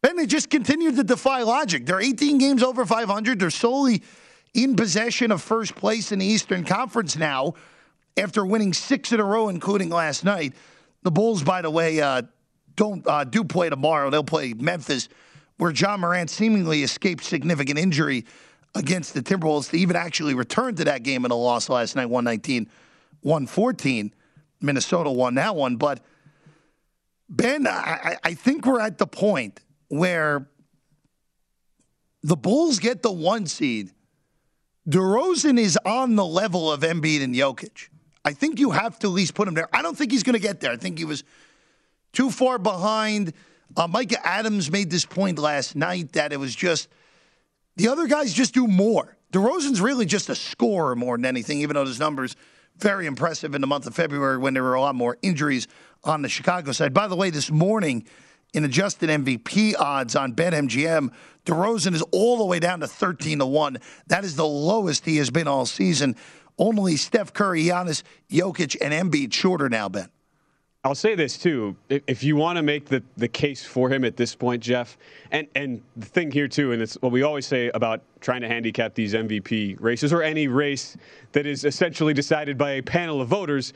[0.03, 1.85] And they just continue to defy logic.
[1.85, 3.39] They're 18 games over 500.
[3.39, 4.03] They're solely
[4.55, 7.55] in possession of first place in the Eastern Conference now
[8.17, 10.55] after winning six in a row, including last night.
[11.03, 12.23] The Bulls, by the way, uh,
[12.77, 14.11] don't uh, do play tomorrow.
[14.11, 15.09] They'll play Memphis,
[15.57, 18.27] where Ja Morant seemingly escaped significant injury
[18.75, 22.07] against the Timberwolves to even actually return to that game in a loss last night,
[22.07, 22.69] 119
[23.23, 24.15] 114.
[24.61, 25.77] Minnesota won that one.
[25.77, 26.01] But,
[27.29, 30.49] Ben, I, I think we're at the point where
[32.23, 33.91] the Bulls get the one seed
[34.91, 37.89] DeRozan is on the level of Embiid and Jokic.
[38.25, 39.69] I think you have to at least put him there.
[39.73, 40.73] I don't think he's going to get there.
[40.73, 41.23] I think he was
[42.13, 43.33] too far behind.
[43.77, 46.89] Uh, Micah Adams made this point last night that it was just
[47.77, 49.17] the other guys just do more.
[49.33, 52.35] DeRozan's really just a scorer more than anything, even though his numbers
[52.77, 55.69] very impressive in the month of February when there were a lot more injuries
[56.03, 56.93] on the Chicago side.
[56.93, 58.07] By the way, this morning
[58.53, 61.11] in adjusted MVP odds on BetMGM,
[61.47, 63.79] DeRozan is all the way down to 13 to 1.
[64.09, 66.17] That is the lowest he has been all season.
[66.59, 70.09] Only Steph Curry, Giannis, Jokic, and Embiid shorter now, Ben.
[70.83, 71.77] I'll say this too.
[71.91, 74.97] If you want to make the, the case for him at this point, Jeff,
[75.31, 78.49] and, and the thing here too, and it's what we always say about trying to
[78.49, 80.97] handicap these MVP races or any race
[81.33, 83.75] that is essentially decided by a panel of voters,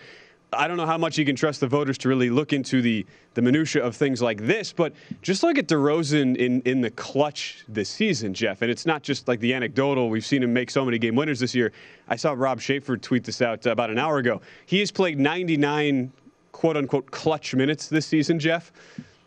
[0.57, 3.07] I don't know how much you can trust the voters to really look into the
[3.35, 7.65] the minutia of things like this, but just look at DeRozan in in the clutch
[7.69, 8.63] this season, Jeff.
[8.63, 10.09] And it's not just like the anecdotal.
[10.09, 11.73] We've seen him make so many game winners this year.
[12.09, 14.41] I saw Rob Schaefer tweet this out about an hour ago.
[14.67, 16.13] He has played 99
[16.53, 18.73] quote unquote clutch minutes this season, Jeff.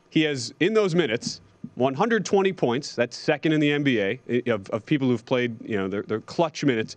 [0.10, 1.42] He has in those minutes
[1.76, 2.96] 120 points.
[2.96, 6.22] That's second in the NBA eh, of, of people who've played, you know, their, their
[6.22, 6.96] clutch minutes.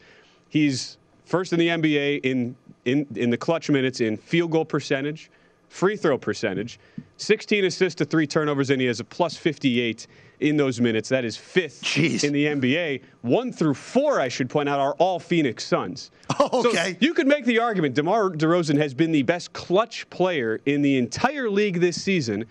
[0.48, 5.30] He's first in the NBA in, in, in the clutch minutes in field goal percentage,
[5.68, 6.78] free throw percentage,
[7.16, 10.06] 16 assists to three turnovers, and he has a plus 58
[10.40, 11.08] in those minutes.
[11.10, 12.24] That is fifth Jeez.
[12.24, 13.02] in the NBA.
[13.22, 16.10] One through four, I should point out, are all Phoenix Suns.
[16.38, 16.92] Oh, okay.
[16.92, 20.80] So you could make the argument DeMar DeRozan has been the best clutch player in
[20.80, 22.46] the entire league this season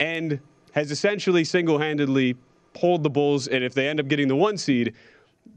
[0.00, 0.40] and
[0.72, 2.36] has essentially single handedly
[2.74, 3.46] pulled the Bulls.
[3.46, 4.94] And if they end up getting the one seed,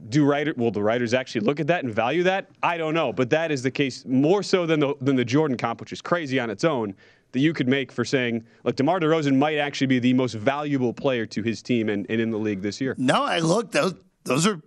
[0.08, 2.48] do writer will the writers actually look at that and value that?
[2.62, 5.56] I don't know, but that is the case more so than the than the Jordan
[5.56, 6.94] comp, which is crazy on its own.
[7.32, 10.92] That you could make for saying, look, DeMar DeRozan might actually be the most valuable
[10.92, 12.94] player to his team and, and in the league this year.
[12.96, 14.60] No, I look those those are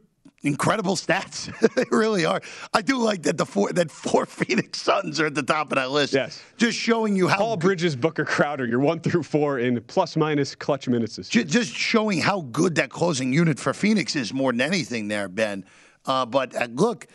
[0.43, 1.51] incredible stats.
[1.75, 2.41] they really are.
[2.73, 5.77] I do like that the four that four Phoenix Suns are at the top of
[5.77, 6.13] that list.
[6.13, 6.41] Yes.
[6.57, 10.55] Just showing you how Paul Bridges, Booker Crowder, you're one through four in plus minus
[10.55, 14.61] clutch minutes Ju- Just showing how good that closing unit for Phoenix is more than
[14.61, 15.65] anything there, Ben.
[16.05, 17.07] Uh, but uh, look,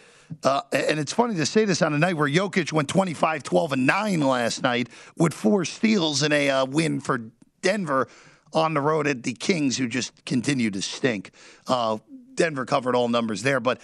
[0.42, 3.72] uh, and it's funny to say this on a night where Jokic went 25, 12,
[3.72, 7.30] and 9 last night with four steals and a uh, win for
[7.62, 8.08] Denver
[8.52, 11.30] on the road at the Kings, who just continue to stink.
[11.66, 11.98] Uh,
[12.37, 13.61] Denver covered all numbers there.
[13.61, 13.81] But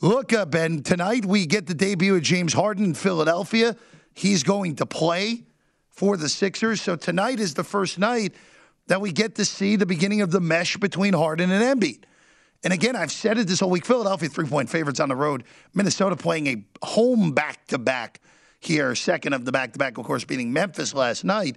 [0.00, 3.76] look, uh, Ben, tonight we get the debut of James Harden in Philadelphia.
[4.14, 5.44] He's going to play
[5.90, 6.80] for the Sixers.
[6.80, 8.34] So tonight is the first night
[8.86, 12.04] that we get to see the beginning of the mesh between Harden and Embiid.
[12.64, 15.44] And again, I've said it this whole week Philadelphia three point favorites on the road.
[15.74, 18.20] Minnesota playing a home back to back
[18.60, 21.56] here, second of the back to back, of course, beating Memphis last night.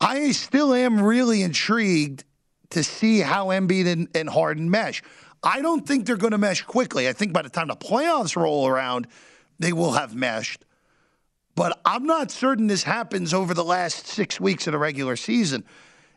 [0.00, 2.24] I still am really intrigued
[2.70, 5.02] to see how Embiid and, and Harden mesh.
[5.42, 7.08] I don't think they're going to mesh quickly.
[7.08, 9.06] I think by the time the playoffs roll around,
[9.58, 10.64] they will have meshed.
[11.54, 15.64] But I'm not certain this happens over the last six weeks of the regular season.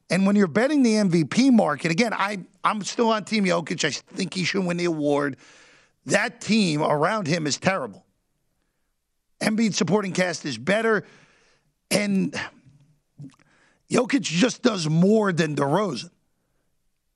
[0.09, 3.83] And when you're betting the MVP market, again, I, I'm still on Team Jokic.
[3.83, 5.37] I think he should win the award.
[6.05, 8.05] That team around him is terrible.
[9.41, 11.05] Embiid supporting cast is better.
[11.89, 12.37] And
[13.89, 16.09] Jokic just does more than DeRozan.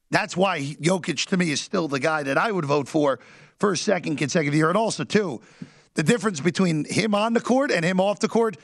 [0.10, 3.20] That's why Jokic to me is still the guy that I would vote for
[3.60, 4.70] for a second consecutive year.
[4.70, 5.41] And also, too,
[5.96, 8.58] the difference between him on the court and him off the court,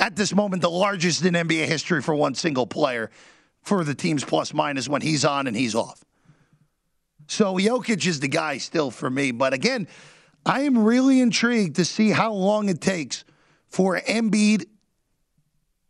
[0.00, 3.10] at this moment, the largest in NBA history for one single player
[3.62, 6.04] for the team's plus minus when he's on and he's off.
[7.26, 9.30] So Jokic is the guy still for me.
[9.30, 9.88] But again,
[10.44, 13.24] I am really intrigued to see how long it takes
[13.68, 14.66] for Embiid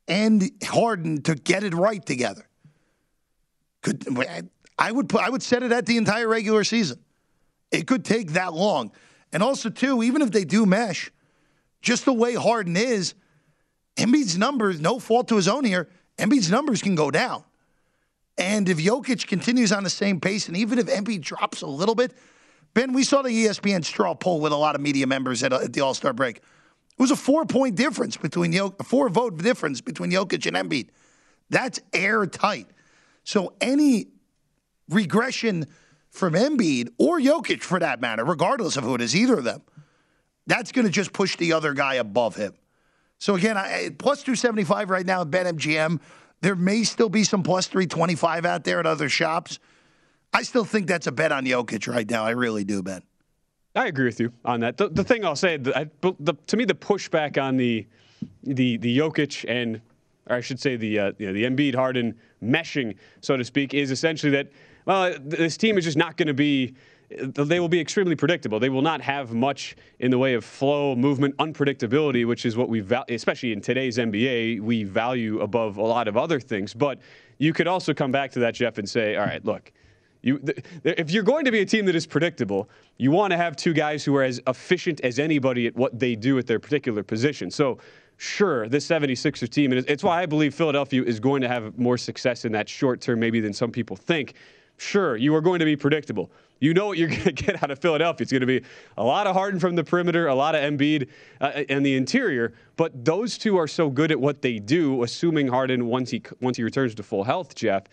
[0.07, 2.47] and Harden to get it right together.
[3.83, 4.05] Could
[4.79, 6.99] I would put I would set it at the entire regular season.
[7.71, 8.93] It could take that long.
[9.33, 11.11] And also too, even if they do mesh,
[11.83, 13.15] just the way Harden is,
[13.97, 17.45] Embiid's numbers, no fault to his own here, Embiid's numbers can go down.
[18.39, 21.95] And if Jokic continues on the same pace, and even if Embiid drops a little
[21.95, 22.13] bit,
[22.75, 25.61] Ben, we saw the ESPN straw poll with a lot of media members at, uh,
[25.61, 26.39] at the All Star break.
[26.39, 26.43] It
[26.99, 30.89] was a four point difference between Jokic, a four vote difference between Jokic and Embiid.
[31.51, 32.67] That's airtight.
[33.23, 34.09] So any
[34.89, 35.67] regression
[36.11, 39.63] from Embiid or Jokic for that matter, regardless of who it is, either of them,
[40.47, 42.55] that's going to just push the other guy above him.
[43.19, 46.01] So again, I, plus 275 right now at BetMGM.
[46.41, 49.59] There may still be some plus 325 out there at other shops.
[50.33, 52.25] I still think that's a bet on Jokic right now.
[52.25, 53.03] I really do, Ben.
[53.75, 54.77] I agree with you on that.
[54.77, 57.87] The, the thing I'll say, the, I, the, to me, the pushback on the
[58.43, 59.81] the the Jokic and,
[60.29, 63.75] or I should say, the uh, you know, the Embiid Harden meshing, so to speak,
[63.75, 64.53] is essentially that
[64.85, 66.75] well, this team is just not going to be.
[67.11, 68.59] They will be extremely predictable.
[68.59, 72.69] They will not have much in the way of flow, movement, unpredictability, which is what
[72.69, 76.75] we, val- especially in today's NBA, we value above a lot of other things.
[76.75, 76.99] But
[77.39, 79.71] you could also come back to that, Jeff, and say, all right, look,
[80.23, 83.37] you, th- if you're going to be a team that is predictable, you want to
[83.37, 86.59] have two guys who are as efficient as anybody at what they do at their
[86.59, 87.51] particular position.
[87.51, 87.79] So,
[88.17, 91.99] sure, this 76ers team, and it's why I believe Philadelphia is going to have more
[91.99, 94.35] success in that short term, maybe than some people think.
[94.77, 96.31] Sure, you are going to be predictable.
[96.61, 98.23] You know what you're going to get out of Philadelphia.
[98.23, 98.63] It's going to be
[98.97, 101.09] a lot of Harden from the perimeter, a lot of Embiid
[101.41, 102.55] uh, and the interior.
[102.77, 106.57] But those two are so good at what they do, assuming Harden once he once
[106.57, 107.85] he returns to full health, Jeff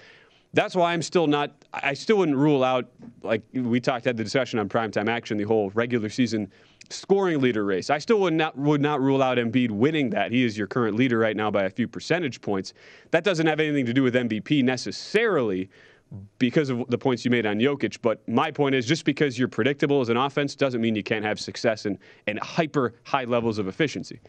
[0.53, 1.51] that's why I'm still not.
[1.73, 2.89] I still wouldn't rule out,
[3.23, 6.51] like we talked at the discussion on primetime action, the whole regular season
[6.89, 7.89] scoring leader race.
[7.89, 10.31] I still would not would not rule out Embiid winning that.
[10.31, 12.73] He is your current leader right now by a few percentage points.
[13.11, 15.69] That doesn't have anything to do with MVP necessarily
[16.39, 17.99] because of the points you made on Jokic.
[18.01, 21.23] But my point is just because you're predictable as an offense doesn't mean you can't
[21.23, 21.97] have success and,
[22.27, 24.19] and hyper high levels of efficiency.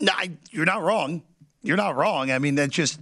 [0.00, 1.22] No, I, you're not wrong.
[1.62, 2.30] You're not wrong.
[2.30, 3.00] I mean, that's just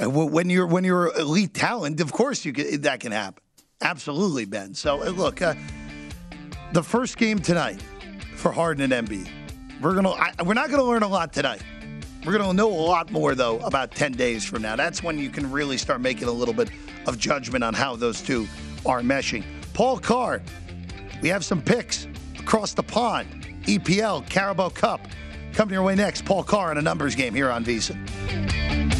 [0.00, 2.00] uh, when you're when you're elite talent.
[2.00, 3.42] Of course, you can, that can happen.
[3.82, 4.74] Absolutely, Ben.
[4.74, 5.54] So uh, look, uh,
[6.72, 7.82] the first game tonight
[8.36, 9.28] for Harden and Embiid.
[9.80, 11.62] We're gonna I, we're not gonna learn a lot tonight.
[12.24, 14.76] We're gonna know a lot more though about ten days from now.
[14.76, 16.70] That's when you can really start making a little bit
[17.06, 18.46] of judgment on how those two
[18.84, 19.42] are meshing.
[19.72, 20.42] Paul Carr,
[21.22, 22.06] we have some picks
[22.38, 23.46] across the pond.
[23.62, 25.00] EPL, Carabao Cup.
[25.52, 28.99] Coming your way next, Paul Carr in a numbers game here on VSiN.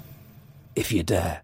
[0.75, 1.41] if you dare.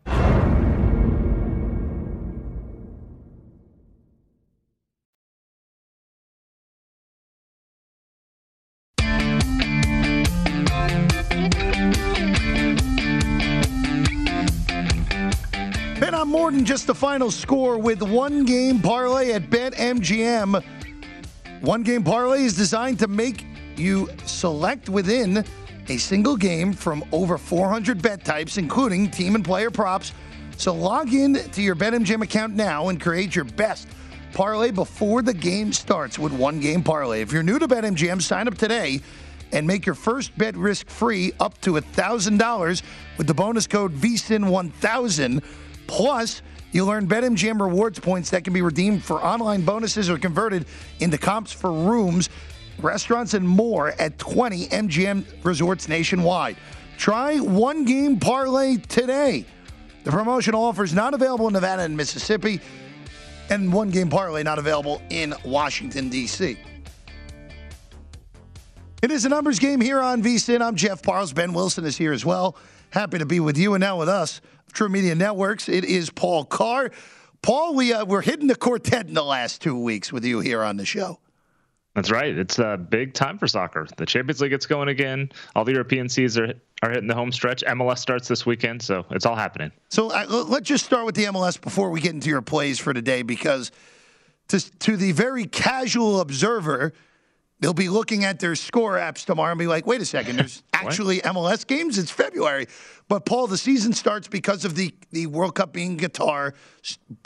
[15.99, 20.63] Bet on more than just the final score with one game parlay at BetMGM.
[21.61, 25.43] One game parlay is designed to make you select within
[25.89, 30.13] a single game from over 400 bet types, including team and player props.
[30.57, 33.87] So log in to your BetMGM account now and create your best
[34.33, 37.21] parlay before the game starts with one game parlay.
[37.21, 39.01] If you're new to BetMGM, sign up today
[39.51, 42.81] and make your first bet risk free up to $1,000
[43.17, 45.43] with the bonus code VSIN1000.
[45.87, 50.65] Plus, you'll earn BetMGM rewards points that can be redeemed for online bonuses or converted
[50.99, 52.29] into comps for rooms,
[52.79, 56.57] restaurants, and more at 20 MGM resorts nationwide.
[56.97, 59.45] Try one game parlay today.
[60.03, 62.61] The promotional offer is not available in Nevada and Mississippi,
[63.49, 66.57] and one game parlay not available in Washington, D.C.
[69.03, 70.61] It is a numbers game here on VSIN.
[70.61, 71.31] I'm Jeff Parles.
[71.31, 72.57] Ben Wilson is here as well.
[72.89, 74.41] Happy to be with you and now with us,
[74.73, 75.69] TruMedia Networks.
[75.69, 76.91] It is Paul Carr.
[77.41, 80.63] Paul, we uh, we're hitting the quartet in the last two weeks with you here
[80.63, 81.19] on the show.
[81.97, 82.37] That's right.
[82.37, 83.87] It's a big time for soccer.
[83.97, 85.31] The Champions League gets going again.
[85.55, 87.63] All the European seas are are hitting the home stretch.
[87.63, 89.71] MLS starts this weekend, so it's all happening.
[89.89, 92.93] So uh, let's just start with the MLS before we get into your plays for
[92.93, 93.71] today, because
[94.49, 96.93] to to the very casual observer,
[97.61, 100.61] they'll be looking at their score apps tomorrow and be like, "Wait a second, there's
[100.73, 101.97] actually MLS games.
[101.97, 102.67] It's February."
[103.07, 106.53] But Paul, the season starts because of the the World Cup being Qatar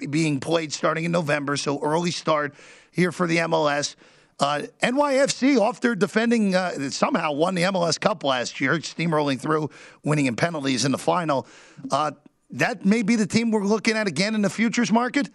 [0.09, 2.55] being played starting in November, so early start
[2.89, 3.97] here for the MLS.
[4.41, 9.69] Uh, NYFC, off their defending, uh, somehow won the MLS Cup last year, steamrolling through,
[10.03, 11.45] winning in penalties in the final.
[11.91, 12.11] Uh,
[12.49, 15.29] that may be the team we're looking at again in the futures market.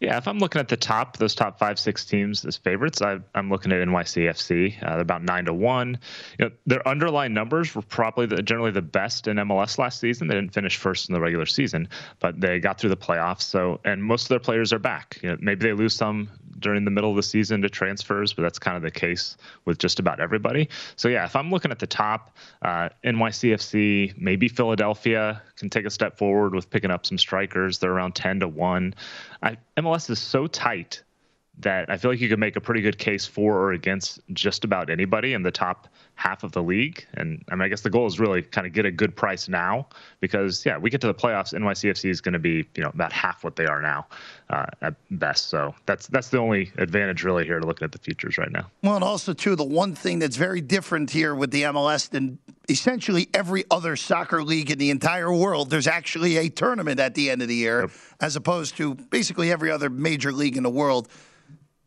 [0.00, 3.18] Yeah, if I'm looking at the top, those top five, six teams as favorites, I,
[3.34, 4.82] am looking at NYCFC.
[4.82, 5.98] Uh, about nine to one.
[6.38, 10.28] You know, their underlying numbers were probably the, generally the best in MLS last season.
[10.28, 13.42] They didn't finish first in the regular season, but they got through the playoffs.
[13.42, 15.18] So, and most of their players are back.
[15.22, 18.42] You know, maybe they lose some during the middle of the season to transfers, but
[18.42, 20.68] that's kind of the case with just about everybody.
[20.96, 25.90] So, yeah, if I'm looking at the top, uh, NYCFC, maybe Philadelphia can take a
[25.90, 27.78] step forward with picking up some strikers.
[27.78, 28.94] They're around 10 to 1.
[29.42, 31.02] I, MLS is so tight
[31.60, 34.64] that I feel like you could make a pretty good case for or against just
[34.64, 35.88] about anybody in the top
[36.20, 37.06] half of the league.
[37.14, 39.48] And I mean, I guess the goal is really kind of get a good price
[39.48, 39.88] now
[40.20, 41.54] because, yeah, we get to the playoffs.
[41.58, 44.06] NYCFC is going to be, you know, about half what they are now
[44.50, 45.48] uh, at best.
[45.48, 48.70] So that's that's the only advantage really here to looking at the futures right now.
[48.82, 52.38] Well, and also too, the one thing that's very different here with the MLS than
[52.68, 57.30] essentially every other soccer league in the entire world, there's actually a tournament at the
[57.30, 57.90] end of the year, yep.
[58.20, 61.08] as opposed to basically every other major league in the world.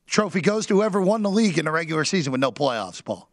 [0.07, 3.29] Trophy goes to whoever won the league in the regular season with no playoffs, Paul.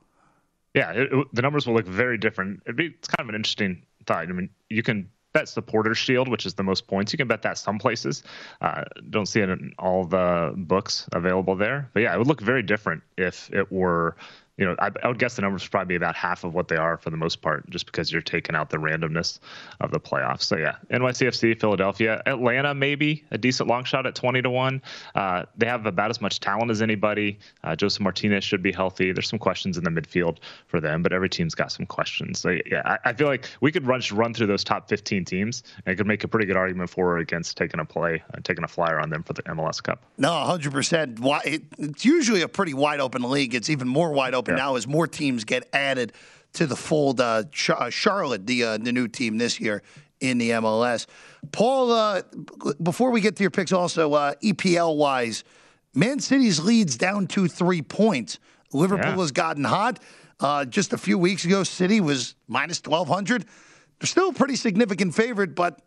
[0.74, 2.64] Yeah, it, it, the numbers will look very different.
[2.76, 4.28] Be, it's kind of an interesting thought.
[4.28, 7.12] I mean, you can bet supporter shield, which is the most points.
[7.12, 8.22] You can bet that some places.
[8.60, 11.88] Uh, don't see it in all the books available there.
[11.92, 14.16] But yeah, it would look very different if it were
[14.60, 16.68] you know, I, I, would guess the numbers would probably be about half of what
[16.68, 19.38] they are for the most part, just because you're taking out the randomness
[19.80, 20.42] of the playoffs.
[20.42, 24.82] So yeah, NYCFC, Philadelphia, Atlanta, maybe a decent long shot at 20 to one.
[25.14, 27.38] Uh, they have about as much talent as anybody.
[27.64, 29.12] Uh, Josef Martinez should be healthy.
[29.12, 32.38] There's some questions in the midfield for them, but every team's got some questions.
[32.38, 35.62] So yeah, I, I feel like we could run run through those top 15 teams
[35.86, 38.62] and could make a pretty good argument for or against taking a play, uh, taking
[38.62, 40.02] a flyer on them for the MLS Cup.
[40.18, 40.70] No, 100.
[40.70, 43.54] percent It's usually a pretty wide open league.
[43.54, 44.56] It's even more wide open yeah.
[44.56, 46.12] now as more teams get added
[46.54, 47.20] to the fold.
[47.20, 49.82] Uh, uh, Charlotte, the uh, the new team this year
[50.20, 51.06] in the MLS.
[51.52, 52.22] Paul, uh,
[52.82, 55.44] before we get to your picks, also uh, EPL wise,
[55.94, 58.38] Man City's leads down to three points.
[58.72, 59.16] Liverpool yeah.
[59.16, 59.98] has gotten hot.
[60.38, 63.44] Uh, just a few weeks ago, City was minus twelve hundred.
[63.98, 65.80] They're still a pretty significant favorite, but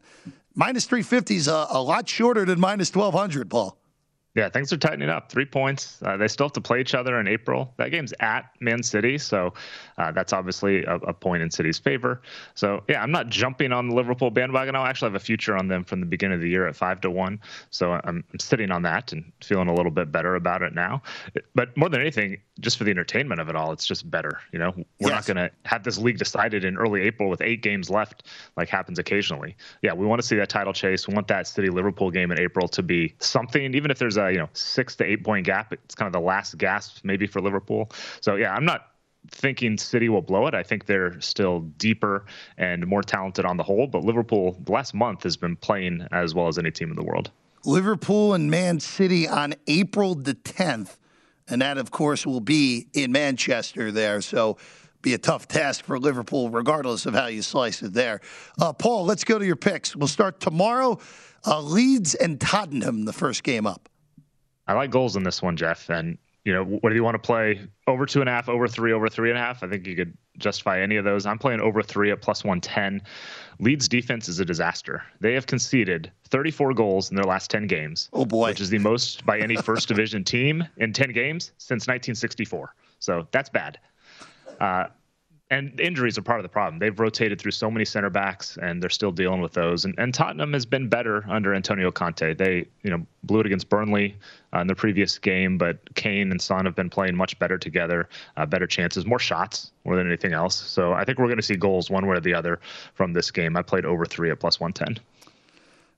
[0.56, 3.50] minus three fifty is a, a lot shorter than minus twelve hundred.
[3.50, 3.78] Paul.
[4.36, 5.32] Yeah, things are tightening up.
[5.32, 6.00] Three points.
[6.04, 7.72] Uh, they still have to play each other in April.
[7.78, 9.54] That game's at Man City, so
[10.00, 12.20] uh, that's obviously a, a, point in City's favor.
[12.56, 14.76] So yeah, I'm not jumping on the Liverpool bandwagon.
[14.76, 17.00] I'll actually have a future on them from the beginning of the year at five
[17.02, 17.40] to one.
[17.70, 21.04] So I'm, I'm sitting on that and feeling a little bit better about it now.
[21.54, 24.40] But more than anything, just for the entertainment of it all, it's just better.
[24.52, 25.12] You know, we're yes.
[25.12, 28.28] not going to have this league decided in early April with eight games left,
[28.58, 29.56] like happens occasionally.
[29.84, 31.08] Yeah, we want to see that title chase.
[31.08, 34.23] We want that City Liverpool game in April to be something, even if there's a
[34.28, 35.74] you know six to eight point gap.
[35.74, 37.92] It's kind of the last gasp maybe for Liverpool.
[38.22, 38.88] So yeah, I'm not
[39.30, 40.54] thinking City will blow it.
[40.54, 42.26] I think they're still deeper
[42.58, 43.88] and more talented on the whole.
[43.88, 47.04] But Liverpool, the last month, has been playing as well as any team in the
[47.04, 47.32] world.
[47.66, 50.98] Liverpool and Man City on April the 10th.
[51.48, 54.22] And that, of course, will be in Manchester there.
[54.22, 54.58] So
[55.02, 58.22] be a tough task for Liverpool, regardless of how you slice it there.
[58.60, 59.96] Uh, Paul, let's go to your picks.
[59.96, 61.00] We'll start tomorrow.
[61.46, 63.90] Uh, Leeds and Tottenham, the first game up.
[64.68, 65.90] I like goals in this one, Jeff.
[65.90, 68.68] And you know, what do you want to play over two and a half, over
[68.68, 71.26] three, over three and a half, I think you could justify any of those.
[71.26, 73.02] I'm playing over three at plus 110.
[73.60, 75.04] Leeds defense is a disaster.
[75.22, 78.10] They have conceded 34 goals in their last 10 games.
[78.12, 78.50] Oh, boy.
[78.50, 82.76] Which is the most by any first division team in 10 games since 1964.
[83.00, 83.80] So that's bad.
[84.60, 84.88] Uh,
[85.54, 86.80] and injuries are part of the problem.
[86.80, 89.86] They've rotated through so many center backs, and they're still dealing with those.
[89.86, 92.34] And, and Tottenham has been better under Antonio Conte.
[92.34, 94.16] They, you know, blew it against Burnley
[94.54, 98.10] uh, in the previous game, but Kane and Son have been playing much better together,
[98.36, 100.56] uh, better chances, more shots more than anything else.
[100.56, 102.60] So I think we're going to see goals one way or the other
[102.96, 103.56] from this game.
[103.56, 105.04] I played over three at plus 110.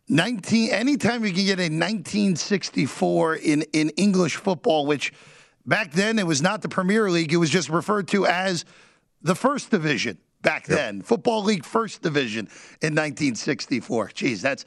[0.08, 5.12] 19 anytime you can get a 1964 in in English football which
[5.66, 8.66] back then it was not the Premier League it was just referred to as
[9.26, 10.78] the first division back yep.
[10.78, 12.45] then, Football League First Division
[12.82, 14.11] in 1964.
[14.13, 14.65] Geez, that's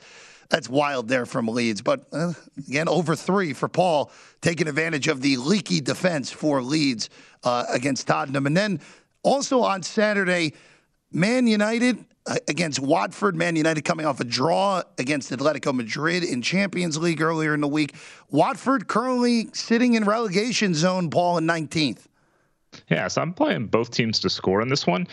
[0.50, 1.80] that's wild there from Leeds.
[1.80, 2.32] But uh,
[2.66, 7.09] again, over three for Paul, taking advantage of the leaky defense for Leeds
[7.44, 8.46] uh, against Tottenham.
[8.46, 8.80] And then
[9.22, 10.54] also on Saturday,
[11.12, 13.36] Man United uh, against Watford.
[13.36, 17.68] Man United coming off a draw against Atletico Madrid in Champions League earlier in the
[17.68, 17.94] week.
[18.30, 22.06] Watford currently sitting in relegation zone, Paul, in 19th.
[22.90, 25.06] Yeah, so I'm playing both teams to score in this one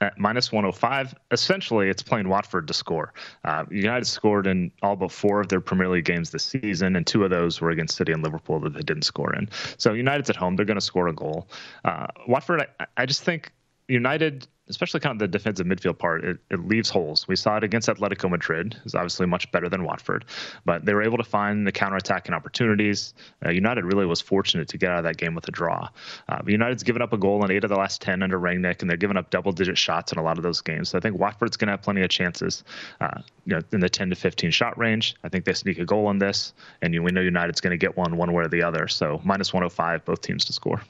[0.00, 1.14] at minus 105.
[1.30, 3.12] Essentially, it's playing Watford to score.
[3.44, 7.06] Uh, United scored in all but four of their Premier League games this season, and
[7.06, 9.48] two of those were against City and Liverpool that they didn't score in.
[9.78, 11.48] So United's at home; they're going to score a goal.
[11.84, 13.52] Uh, Watford, I, I just think
[13.88, 17.28] United especially kind of the defensive midfield part, it, it leaves holes.
[17.28, 20.24] We saw it against Atletico Madrid, who's obviously much better than Watford,
[20.64, 23.14] but they were able to find the counterattacking opportunities.
[23.44, 25.88] Uh, United really was fortunate to get out of that game with a draw.
[26.28, 28.90] Uh, United's given up a goal in eight of the last 10 under Rangnick, and
[28.90, 30.88] they're giving up double digit shots in a lot of those games.
[30.88, 32.64] So I think Watford's going to have plenty of chances
[33.00, 35.14] uh, you know, in the 10 to 15 shot range.
[35.22, 36.52] I think they sneak a goal in this,
[36.82, 38.88] and we know United's going to get one one way or the other.
[38.88, 40.82] So minus 105, both teams to score.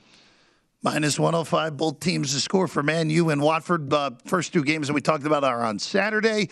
[0.83, 3.93] Minus 105, both teams to score for Man U and Watford.
[3.93, 6.49] Uh, first two games that we talked about are on Saturday.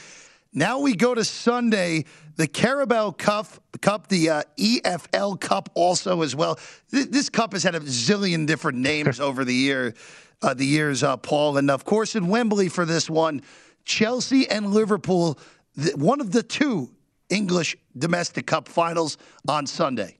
[0.52, 2.04] Now we go to Sunday,
[2.36, 3.46] the Carabao Cup,
[3.80, 6.58] Cup the uh, EFL Cup also as well.
[6.90, 9.94] Th- this cup has had a zillion different names over the year,
[10.42, 13.42] uh, the years, uh, Paul, and of course in Wembley for this one,
[13.84, 15.38] Chelsea and Liverpool,
[15.96, 16.90] one of the two
[17.28, 19.18] English domestic cup finals
[19.48, 20.18] on Sunday.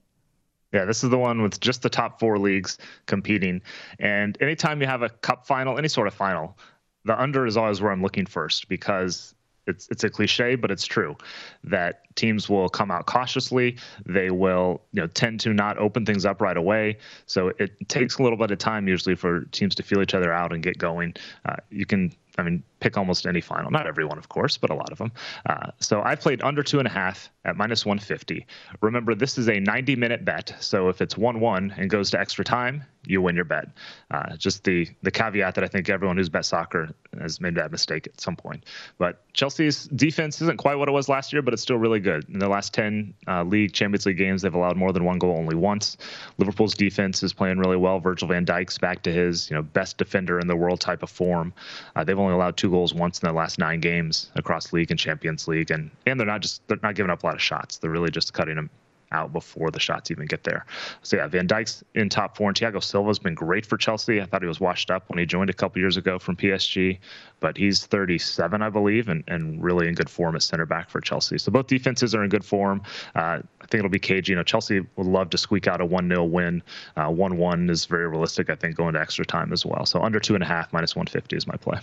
[0.75, 3.63] Yeah, this is the one with just the top four leagues competing.
[4.01, 6.59] And anytime you have a cup final, any sort of final,
[7.05, 9.37] the under is always where I'm looking first because
[9.69, 11.17] it's it's a cliche, but it's true
[11.63, 13.79] that teams will come out cautiously.
[14.05, 16.99] They will you know tend to not open things up right away.
[17.27, 20.33] So it takes a little bit of time usually for teams to feel each other
[20.33, 21.15] out and get going.
[21.47, 23.71] Uh, you can I mean, pick almost any final.
[23.71, 25.13] Not everyone, of course, but a lot of them.
[25.47, 28.47] Uh, so I played under two and a half at minus 150.
[28.81, 30.55] Remember, this is a 90 minute bet.
[30.61, 33.69] So if it's 1 1 and goes to extra time, you win your bet.
[34.11, 37.71] Uh, just the, the caveat that I think everyone who's bet soccer has made that
[37.71, 38.65] mistake at some point.
[38.99, 42.29] But Chelsea's defense isn't quite what it was last year, but it's still really good.
[42.31, 45.37] In the last 10 uh, league, Champions League games, they've allowed more than one goal
[45.37, 45.97] only once.
[46.39, 48.01] Liverpool's defense is playing really well.
[48.01, 51.11] Virgil van Dijk's back to his you know best defender in the world type of
[51.11, 51.53] form.
[51.95, 54.99] Uh, they've only allowed two goals once in their last nine games across league and
[54.99, 57.79] Champions League, and and they're not just they're not giving up a lot of shots.
[57.79, 58.71] They're really just cutting them
[59.15, 60.67] out before the shots even get there.
[61.03, 64.21] So yeah, Van Dijk's in top four, and Thiago Silva's been great for Chelsea.
[64.21, 66.99] I thought he was washed up when he joined a couple years ago from PSG,
[67.41, 71.01] but he's 37, I believe, and, and really in good form at center back for
[71.01, 71.39] Chelsea.
[71.39, 72.83] So both defenses are in good form.
[73.15, 74.33] Uh, I think it'll be cagey.
[74.33, 76.63] You know, Chelsea would love to squeak out a 1 0 win.
[76.97, 79.87] Uh, 1 1 is very realistic, I think, going to extra time as well.
[79.87, 81.79] So under two and a half, minus 150 is my play.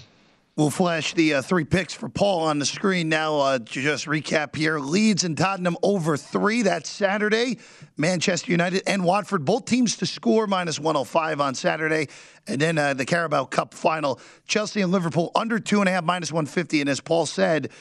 [0.58, 3.38] We'll flash the uh, three picks for Paul on the screen now.
[3.40, 6.62] Uh, just recap here: Leeds and Tottenham over three.
[6.62, 7.58] That's Saturday.
[7.96, 12.10] Manchester United and Watford, both teams to score minus 105 on Saturday,
[12.48, 16.04] and then uh, the Carabao Cup final: Chelsea and Liverpool under two and a half
[16.04, 16.82] minus 150.
[16.82, 17.72] And as Paul said,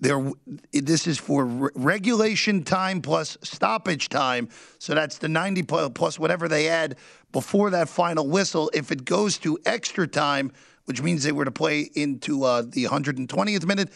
[0.00, 0.28] there
[0.72, 4.48] this is for re- regulation time plus stoppage time.
[4.80, 6.96] So that's the 90 plus whatever they add
[7.30, 8.68] before that final whistle.
[8.74, 10.50] If it goes to extra time
[10.86, 13.90] which means they were to play into uh, the 120th minute.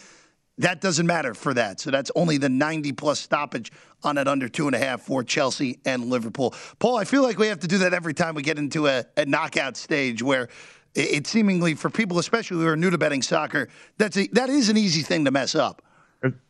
[0.58, 1.80] That doesn't matter for that.
[1.80, 3.72] So that's only the 90 plus stoppage
[4.02, 6.54] on it under two and a half for Chelsea and Liverpool.
[6.78, 9.04] Paul, I feel like we have to do that every time we get into a,
[9.16, 10.48] a knockout stage where
[10.94, 14.68] it, seemingly for people, especially who are new to betting soccer, that's a, that is
[14.68, 15.82] an easy thing to mess up.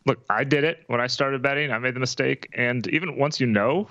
[0.04, 1.70] Look, I did it when I started betting.
[1.70, 3.88] I made the mistake, and even once you know,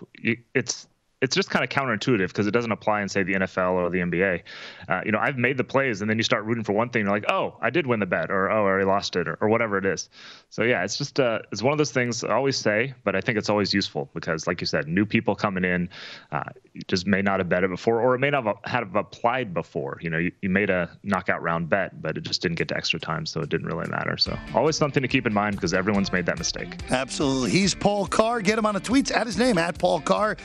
[0.53, 0.88] it's
[1.21, 3.99] it's just kind of counterintuitive because it doesn't apply in say the NFL or the
[3.99, 4.41] NBA.
[4.87, 7.03] Uh, you know, I've made the plays and then you start rooting for one thing,
[7.03, 9.37] you're like, oh, I did win the bet, or oh, I already lost it, or,
[9.41, 10.09] or whatever it is.
[10.49, 13.21] So yeah, it's just uh, it's one of those things I always say, but I
[13.21, 15.89] think it's always useful because, like you said, new people coming in
[16.31, 16.43] uh,
[16.87, 19.97] just may not have bet it before, or it may not have, have applied before.
[20.01, 22.77] You know, you, you made a knockout round bet, but it just didn't get to
[22.77, 24.17] extra time, so it didn't really matter.
[24.17, 26.77] So always something to keep in mind because everyone's made that mistake.
[26.89, 27.51] Absolutely.
[27.51, 28.41] He's Paul Carr.
[28.41, 30.37] Get him on the tweets at his name at Paul Carr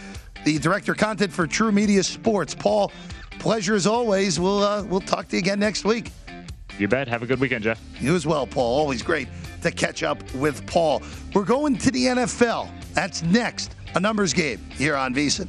[0.45, 2.55] the director of content for TruMedia Sports.
[2.55, 2.93] Paul,
[3.39, 4.39] pleasure as always.
[4.41, 6.11] We'll uh, we'll talk to you again next week.
[6.79, 7.07] You bet.
[7.09, 7.81] Have a good weekend, Jeff.
[8.01, 8.79] You as well, Paul.
[8.79, 9.29] Always great
[9.63, 11.03] to catch up with Paul.
[11.35, 12.69] We're going to the NFL.
[12.95, 13.77] That's next.
[13.95, 15.49] A numbers game here on VSiN.